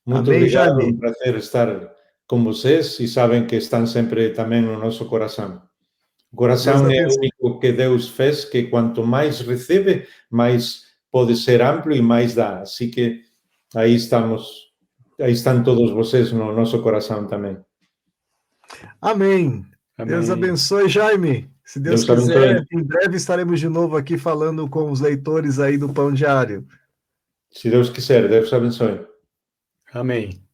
[0.06, 0.94] Muito Amém, obrigado, Jaime?
[0.94, 1.95] um prazer estar
[2.27, 5.64] com vocês e sabem que estão sempre também no nosso coração.
[6.32, 11.61] O coração é o único que Deus fez, que quanto mais recebe, mais pode ser
[11.61, 12.60] amplo e mais dá.
[12.60, 13.24] Assim que
[13.76, 14.72] aí estamos,
[15.19, 17.57] aí estão todos vocês no nosso coração também.
[19.02, 19.65] Amém.
[19.97, 20.14] Amém.
[20.14, 21.49] Deus abençoe, Jaime.
[21.64, 22.68] Se Deus, Deus quiser, abençoe.
[22.73, 26.65] em breve estaremos de novo aqui falando com os leitores aí do Pão Diário.
[27.52, 29.06] Se Deus quiser, Deus abençoe.
[29.93, 30.44] Amém.